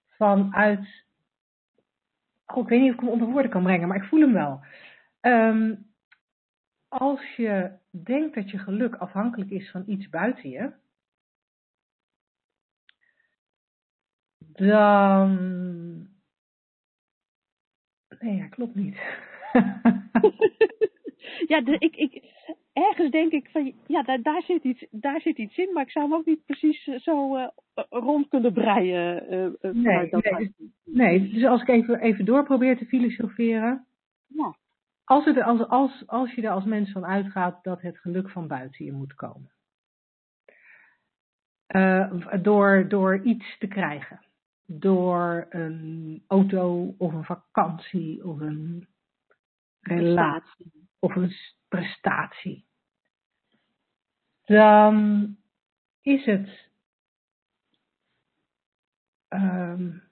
[0.07, 1.03] vanuit.
[2.55, 4.65] Ik weet niet of ik hem onder woorden kan brengen, maar ik voel hem wel.
[5.21, 5.85] Um,
[6.87, 10.73] als je denkt dat je geluk afhankelijk is van iets buiten je,
[14.55, 16.07] dan.
[18.19, 18.95] Nee, dat klopt niet.
[21.51, 22.23] ja, de, ik, ik,
[22.73, 25.91] ergens denk ik van, ja, daar, daar, zit iets, daar zit iets in, maar ik
[25.91, 27.47] zou hem ook niet precies eh, zo uh,
[27.89, 29.33] rond kunnen breien.
[29.33, 30.53] Uh, nee, nee,
[30.83, 33.85] nee, dus als ik even, even door probeer te filosoferen.
[34.27, 34.55] Ja.
[35.03, 38.47] Als, het, als, als, als je er als mens van uitgaat dat het geluk van
[38.47, 39.53] buiten je moet komen.
[41.75, 44.25] Uh, door, door iets te krijgen.
[44.67, 48.87] Door een auto of een vakantie of een
[49.79, 51.33] relatie of een
[51.67, 52.65] prestatie,
[54.45, 55.35] dan
[56.01, 56.69] is het,
[59.29, 60.03] um,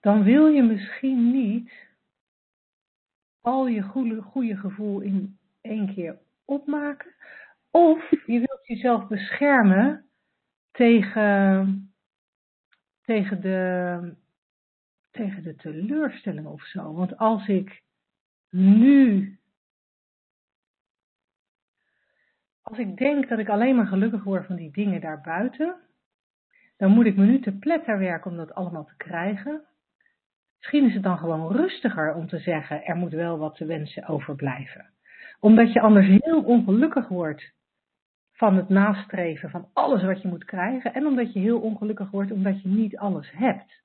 [0.00, 1.72] dan wil je misschien niet
[3.40, 7.14] al je goede, goede gevoel in één keer opmaken,
[7.70, 10.06] of je wilt jezelf beschermen
[10.70, 11.87] tegen,
[13.08, 14.14] tegen, de,
[15.10, 16.94] tegen de teleurstelling of zo.
[16.94, 17.82] Want als ik
[18.50, 19.38] nu
[22.62, 25.76] als ik denk dat ik alleen maar gelukkig word van die dingen daarbuiten,
[26.76, 29.64] dan moet ik me nu te pletter werken om dat allemaal te krijgen.
[30.56, 34.06] Misschien is het dan gewoon rustiger om te zeggen, er moet wel wat te wensen
[34.06, 34.90] overblijven.
[35.40, 37.52] Omdat je anders heel ongelukkig wordt
[38.38, 40.94] van het nastreven van alles wat je moet krijgen.
[40.94, 43.82] En omdat je heel ongelukkig wordt omdat je niet alles hebt.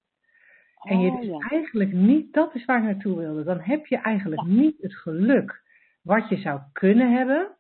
[0.82, 1.50] En je Oh, dus ja.
[1.50, 5.62] eigenlijk niet, dat is waar ik naartoe wilde, dan heb je eigenlijk niet het geluk
[6.02, 7.58] wat je zou kunnen hebben.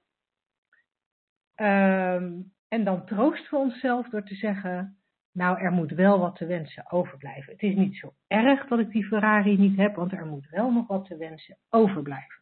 [1.56, 4.98] Ehm, en dan troosten we onszelf door te zeggen,
[5.32, 7.54] nou er moet wel wat te wensen overblijven.
[7.54, 10.72] Het is niet zo erg dat ik die Ferrari niet heb, want er moet wel
[10.72, 12.42] nog wat te wensen overblijven.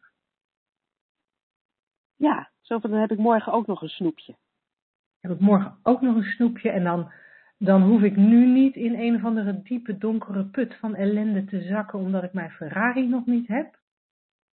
[2.16, 4.34] Ja, zo dan heb ik morgen ook nog een snoepje.
[5.20, 7.12] heb ik morgen ook nog een snoepje en dan,
[7.58, 11.62] dan hoef ik nu niet in een of andere diepe donkere put van ellende te
[11.62, 13.80] zakken omdat ik mijn Ferrari nog niet heb.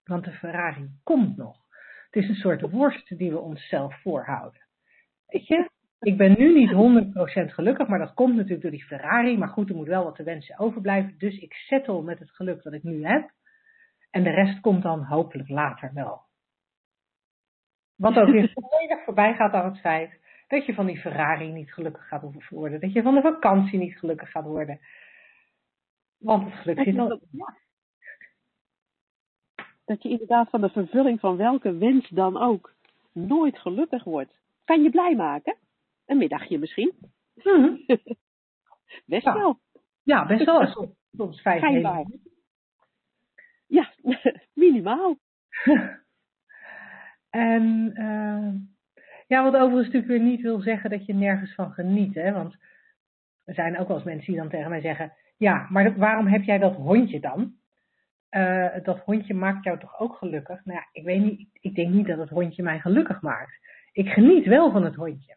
[0.05, 1.57] Want de Ferrari komt nog.
[2.11, 4.61] Het is een soort worst die we onszelf voorhouden.
[5.27, 9.39] Weet je, ik ben nu niet 100% gelukkig, maar dat komt natuurlijk door die Ferrari.
[9.39, 11.19] Maar goed, er moet wel wat te wensen overblijven.
[11.19, 13.31] Dus ik settle met het geluk dat ik nu heb.
[14.11, 16.26] En de rest komt dan hopelijk later wel.
[17.97, 21.73] Wat ook weer volledig voorbij gaat aan het feit dat je van die Ferrari niet
[21.73, 22.81] gelukkig gaat worden.
[22.81, 24.81] Dat je van de vakantie niet gelukkig gaat worden.
[26.19, 27.21] Want het geluk zit al.
[27.31, 27.57] Ja.
[29.85, 32.75] Dat je inderdaad van de vervulling van welke wens dan ook
[33.13, 34.39] nooit gelukkig wordt.
[34.65, 35.57] Kan je blij maken?
[36.07, 36.93] Een middagje misschien?
[37.35, 37.77] Hm.
[39.07, 39.35] Best Ja.
[39.35, 39.59] wel.
[40.03, 40.67] Ja, best wel.
[40.67, 41.61] Soms, soms vijf
[43.67, 43.93] Ja,
[44.55, 45.17] minimaal.
[47.37, 48.49] En eh,
[49.27, 52.15] ja, wat overigens natuurlijk weer niet wil zeggen dat je nergens van geniet.
[52.15, 52.33] Hè?
[52.33, 52.57] Want
[53.45, 56.43] er zijn ook wel eens mensen die dan tegen mij zeggen: Ja, maar waarom heb
[56.43, 57.55] jij dat hondje dan?
[58.29, 60.65] Eh, dat hondje maakt jou toch ook gelukkig?
[60.65, 63.59] Nou ja, ik weet niet, ik denk niet dat het hondje mij gelukkig maakt.
[63.93, 65.37] Ik geniet wel van het hondje.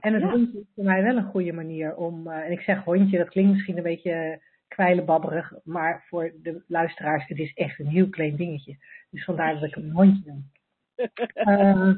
[0.00, 0.30] En het Ja.
[0.30, 3.28] hondje is voor mij wel een goede manier om, eh, en ik zeg hondje, dat
[3.28, 8.36] klinkt misschien een beetje kwijlenbabberig, maar voor de luisteraars, het is echt een heel klein
[8.36, 8.76] dingetje.
[9.10, 10.50] Dus vandaar dat ik een hondje noem.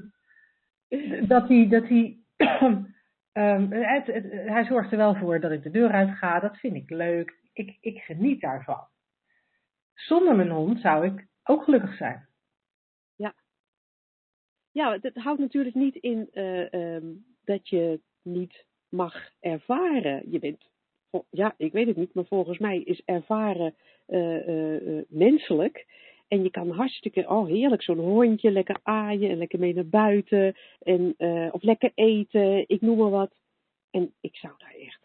[0.89, 2.19] Eh, dat hij, dat hij,
[3.33, 6.41] ehm, hij zorgt er wel voor dat ik de deur uit ga.
[6.41, 7.37] Dat vind ik leuk.
[7.53, 8.87] Ik, ik geniet daarvan.
[9.95, 12.29] Zonder mijn hond zou ik ook gelukkig zijn.
[14.79, 17.07] Ja, het houdt natuurlijk niet in eh, ehm,
[17.45, 20.31] dat je niet mag ervaren.
[20.31, 20.69] Je bent,
[21.31, 23.75] ja, ik weet het niet, maar volgens mij is ervaren
[24.07, 25.87] eh, eh, menselijk.
[26.29, 30.57] En je kan hartstikke, oh heerlijk, zo'n hondje, lekker aaien en lekker mee naar buiten.
[30.79, 33.35] En, eh, of lekker eten, ik noem maar wat.
[33.91, 35.01] En ik zou daar echt,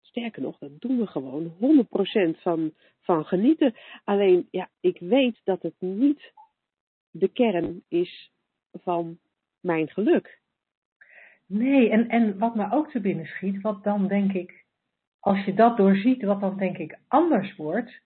[0.00, 3.74] sterker nog, dat doen we gewoon 100% van, van genieten.
[4.04, 6.32] Alleen, ja, ik weet dat het niet
[7.10, 8.32] de kern is
[8.72, 9.18] van
[9.60, 10.40] mijn geluk.
[11.46, 14.64] Nee, en, en wat me ook te binnen schiet, wat dan denk ik,
[15.20, 18.00] als je dat doorziet, wat dan denk ik anders wordt.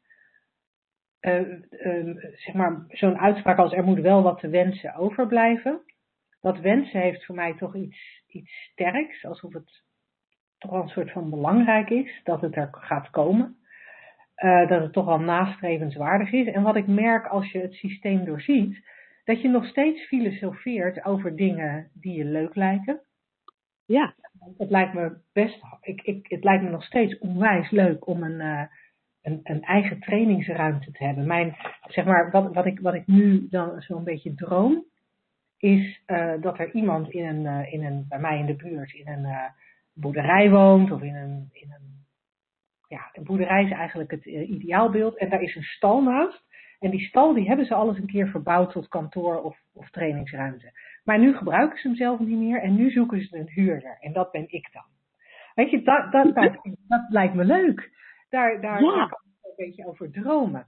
[1.24, 5.80] Eh, eh, zeg maar, zo'n uitspraak als er moet wel wat te wensen overblijven.
[6.40, 9.82] Dat wensen heeft voor mij toch iets, iets sterks, alsof het
[10.58, 13.56] toch wel een soort van belangrijk is dat het er gaat komen.
[14.34, 16.46] Eh, dat het toch wel nastrevenswaardig is.
[16.46, 18.86] En wat ik merk als je het systeem doorziet,
[19.24, 23.00] dat je nog steeds filosofeert over dingen die je leuk lijken.
[23.86, 24.14] Ja,
[24.56, 28.40] Het lijkt me best, ik, ik, het lijkt me nog steeds onwijs leuk om een,
[28.40, 28.62] eh,
[29.24, 31.26] een, een eigen trainingsruimte te hebben.
[31.26, 31.56] Mijn,
[31.86, 34.84] zeg maar, wat, wat, ik, wat ik nu dan zo'n beetje droom,
[35.58, 38.92] is eh, dat er iemand in een, eh, in een, bij mij in de buurt
[38.92, 39.44] in een eh,
[39.92, 42.04] boerderij woont of in een, in een,
[42.88, 46.42] ja, een boerderij is eigenlijk het ideaalbeeld en daar is een stal naast.
[46.80, 50.72] En die stal die hebben ze alles een keer verbouwd tot kantoor of, of trainingsruimte.
[51.04, 53.96] Maar nu gebruiken ze hem zelf niet meer en nu zoeken ze een huurder.
[54.00, 54.84] En dat ben ik dan.
[55.54, 56.58] Weet je, dat, dat, dat,
[56.88, 57.92] dat lijkt me leuk.
[58.28, 58.96] Daar, daar, Ja.
[58.96, 60.66] daar kan ik een beetje over dromen.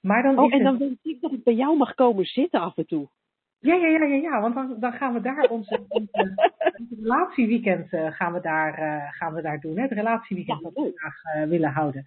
[0.00, 2.24] Maar dan oh, is en het- dan weet ik dat ik bij jou mag komen
[2.24, 3.08] zitten af en toe.
[3.58, 6.34] ja, ja, ja, ja, ja, want dan, dan gaan we daar onze, onze,
[6.78, 9.76] onze relatieweekend eh, gaan we daar, eh, gaan we daar doen.
[9.76, 9.82] Hè?
[9.82, 12.06] Het relatieweekend Ja, dat we graag eh, willen houden.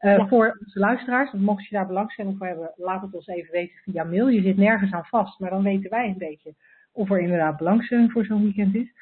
[0.00, 0.26] Ja.
[0.28, 4.04] Voor onze luisteraars, mocht je daar belangstelling voor hebben, laat het ons even weten via
[4.04, 4.28] mail.
[4.28, 6.54] Je zit nergens aan vast, maar dan weten wij een beetje
[6.92, 8.92] of er inderdaad belangstelling voor zo'n weekend is.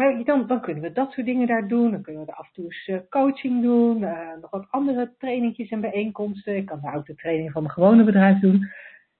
[0.00, 1.90] Maar dan, dan kunnen we dat soort dingen daar doen.
[1.90, 4.04] Dan kunnen we er af en toe eens eh, coaching doen.
[4.04, 6.56] eh, nog wat andere trainingjes en bijeenkomsten.
[6.56, 8.68] Ik kan daar ook de training van mijn gewone bedrijf doen.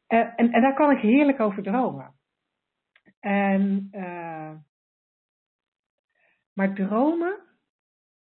[0.07, 2.15] Eh, en, en daar kan ik heerlijk over dromen.
[3.21, 3.91] En,
[6.53, 7.39] maar dromen,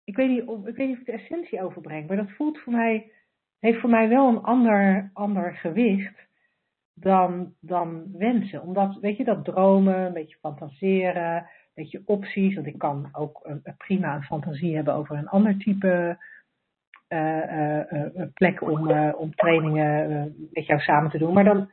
[0.03, 2.59] ik weet, niet of, ik weet niet of ik de essentie overbreng, maar dat voelt
[2.59, 3.11] voor mij,
[3.59, 6.27] heeft voor mij wel een ander, ander gewicht
[6.93, 8.61] dan, dan wensen.
[8.61, 14.15] Omdat, weet je, dat dromen, een beetje fantaseren, beetje opties, want ik kan ook prima
[14.15, 16.17] een fantasie hebben over een ander type
[18.33, 21.33] plek om, om trainingen met jou samen te doen.
[21.33, 21.71] Maar dan.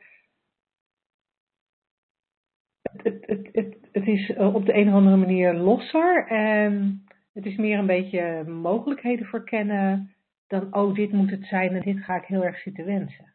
[2.82, 6.26] Het, het, het, het is op de een of andere manier losser.
[6.26, 10.14] En het is meer een beetje mogelijkheden verkennen
[10.46, 13.34] dan, oh, dit moet het zijn en dit ga ik heel erg zitten wensen.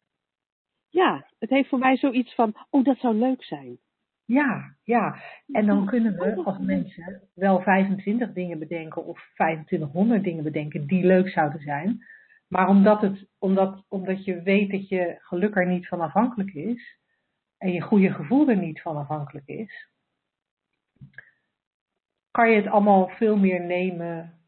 [0.88, 3.78] Ja, het heeft voor mij zoiets van, oh, dat zou leuk zijn.
[4.26, 5.22] Ja, ja.
[5.52, 11.04] En dan kunnen we als mensen wel 25 dingen bedenken of 2500 dingen bedenken die
[11.04, 12.04] leuk zouden zijn.
[12.48, 16.98] Maar omdat, het, omdat, omdat je weet dat je geluk er niet van afhankelijk is
[17.58, 19.88] en je goede gevoel er niet van afhankelijk is,
[22.30, 24.40] kan je het allemaal veel meer nemen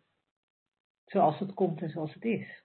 [1.04, 2.62] zoals het komt en zoals het is.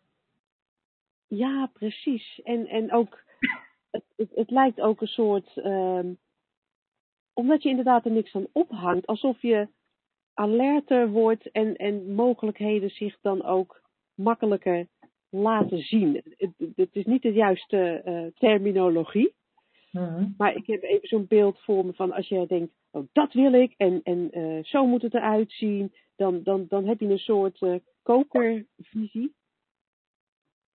[1.28, 2.42] Ja, precies.
[2.42, 3.24] En, en ook,
[3.92, 6.18] het, het, het lijkt ook een soort, um,
[7.34, 9.68] omdat je inderdaad er niks aan ophangt, alsof je
[10.34, 13.82] alerter wordt en, en mogelijkheden zich dan ook
[14.14, 14.88] makkelijker
[15.30, 16.22] laten zien.
[16.38, 19.34] Het, het is niet de juiste uh, terminologie,
[19.92, 20.34] mm-hmm.
[20.38, 23.54] maar ik heb even zo'n beeld voor me van als je denkt, oh, dat wil
[23.54, 27.18] ik en, en uh, zo moet het eruit zien, dan, dan, dan heb je een
[27.18, 29.34] soort uh, kokervisie.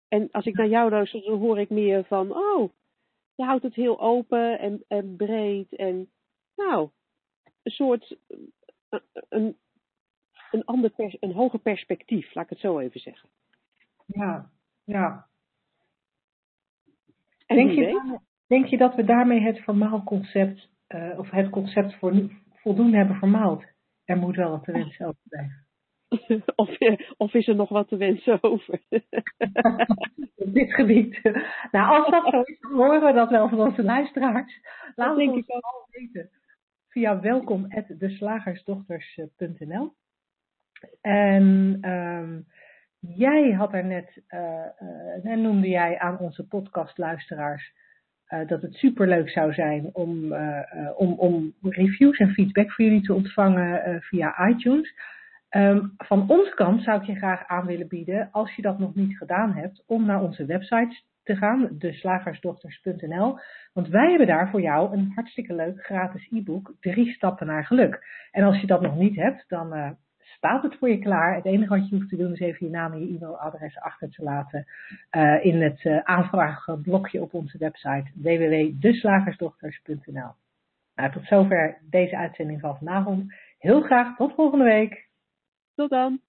[0.08, 2.72] En als ik naar jou luister, dan hoor ik meer van, oh,
[3.34, 6.10] je houdt het heel open en, en breed en,
[6.58, 6.90] nou,
[7.62, 8.16] een soort,
[8.88, 9.56] eh, een,
[10.50, 13.28] een, ander pers, een hoger perspectief, laat ik het zo even zeggen.
[14.06, 14.50] Ja,
[14.84, 15.28] ja.
[17.46, 22.96] denk, je, denk je dat we daarmee het formaalconcept, uh, of het concept voor, voldoende
[22.96, 23.64] hebben vermaald?
[24.04, 25.66] Er moet wel wat te wensen over blijven.
[26.56, 26.78] Of,
[27.16, 28.80] of is er nog wat te wensen over?
[30.36, 31.20] Op dit gebied.
[31.70, 34.60] Nou, als dat zo is, dan horen we dat wel van onze luisteraars.
[34.94, 36.30] Laat het ons vooral weten
[36.98, 39.94] via welkom@deslagersdochters.nl.
[41.00, 42.46] En um,
[43.00, 44.66] jij had er net, uh,
[45.36, 47.72] noemde jij aan onze podcastluisteraars
[48.28, 50.34] uh, dat het superleuk zou zijn om,
[50.96, 54.94] om, om reviews en feedback voor jullie te ontvangen via iTunes.
[55.50, 58.94] Um, van onze kant zou ik je graag aan willen bieden, als je dat nog
[58.94, 63.38] niet gedaan hebt, om naar onze website te gaan, deslagersdochters.nl.
[63.72, 68.04] Want wij hebben daar voor jou een hartstikke leuk gratis e-book, Drie Stappen naar Geluk.
[68.30, 71.34] En als je dat nog niet hebt, dan uh, staat het voor je klaar.
[71.34, 74.10] Het enige wat je hoeft te doen is even je naam en je e-mailadres achter
[74.10, 74.66] te laten
[75.16, 80.32] uh, in het uh, aanvraagblokje op onze website www.deslagersdochters.nl.
[80.94, 83.34] Nou, tot zover deze uitzending van vanavond.
[83.58, 85.08] Heel graag tot volgende week.
[85.74, 86.27] Tot dan.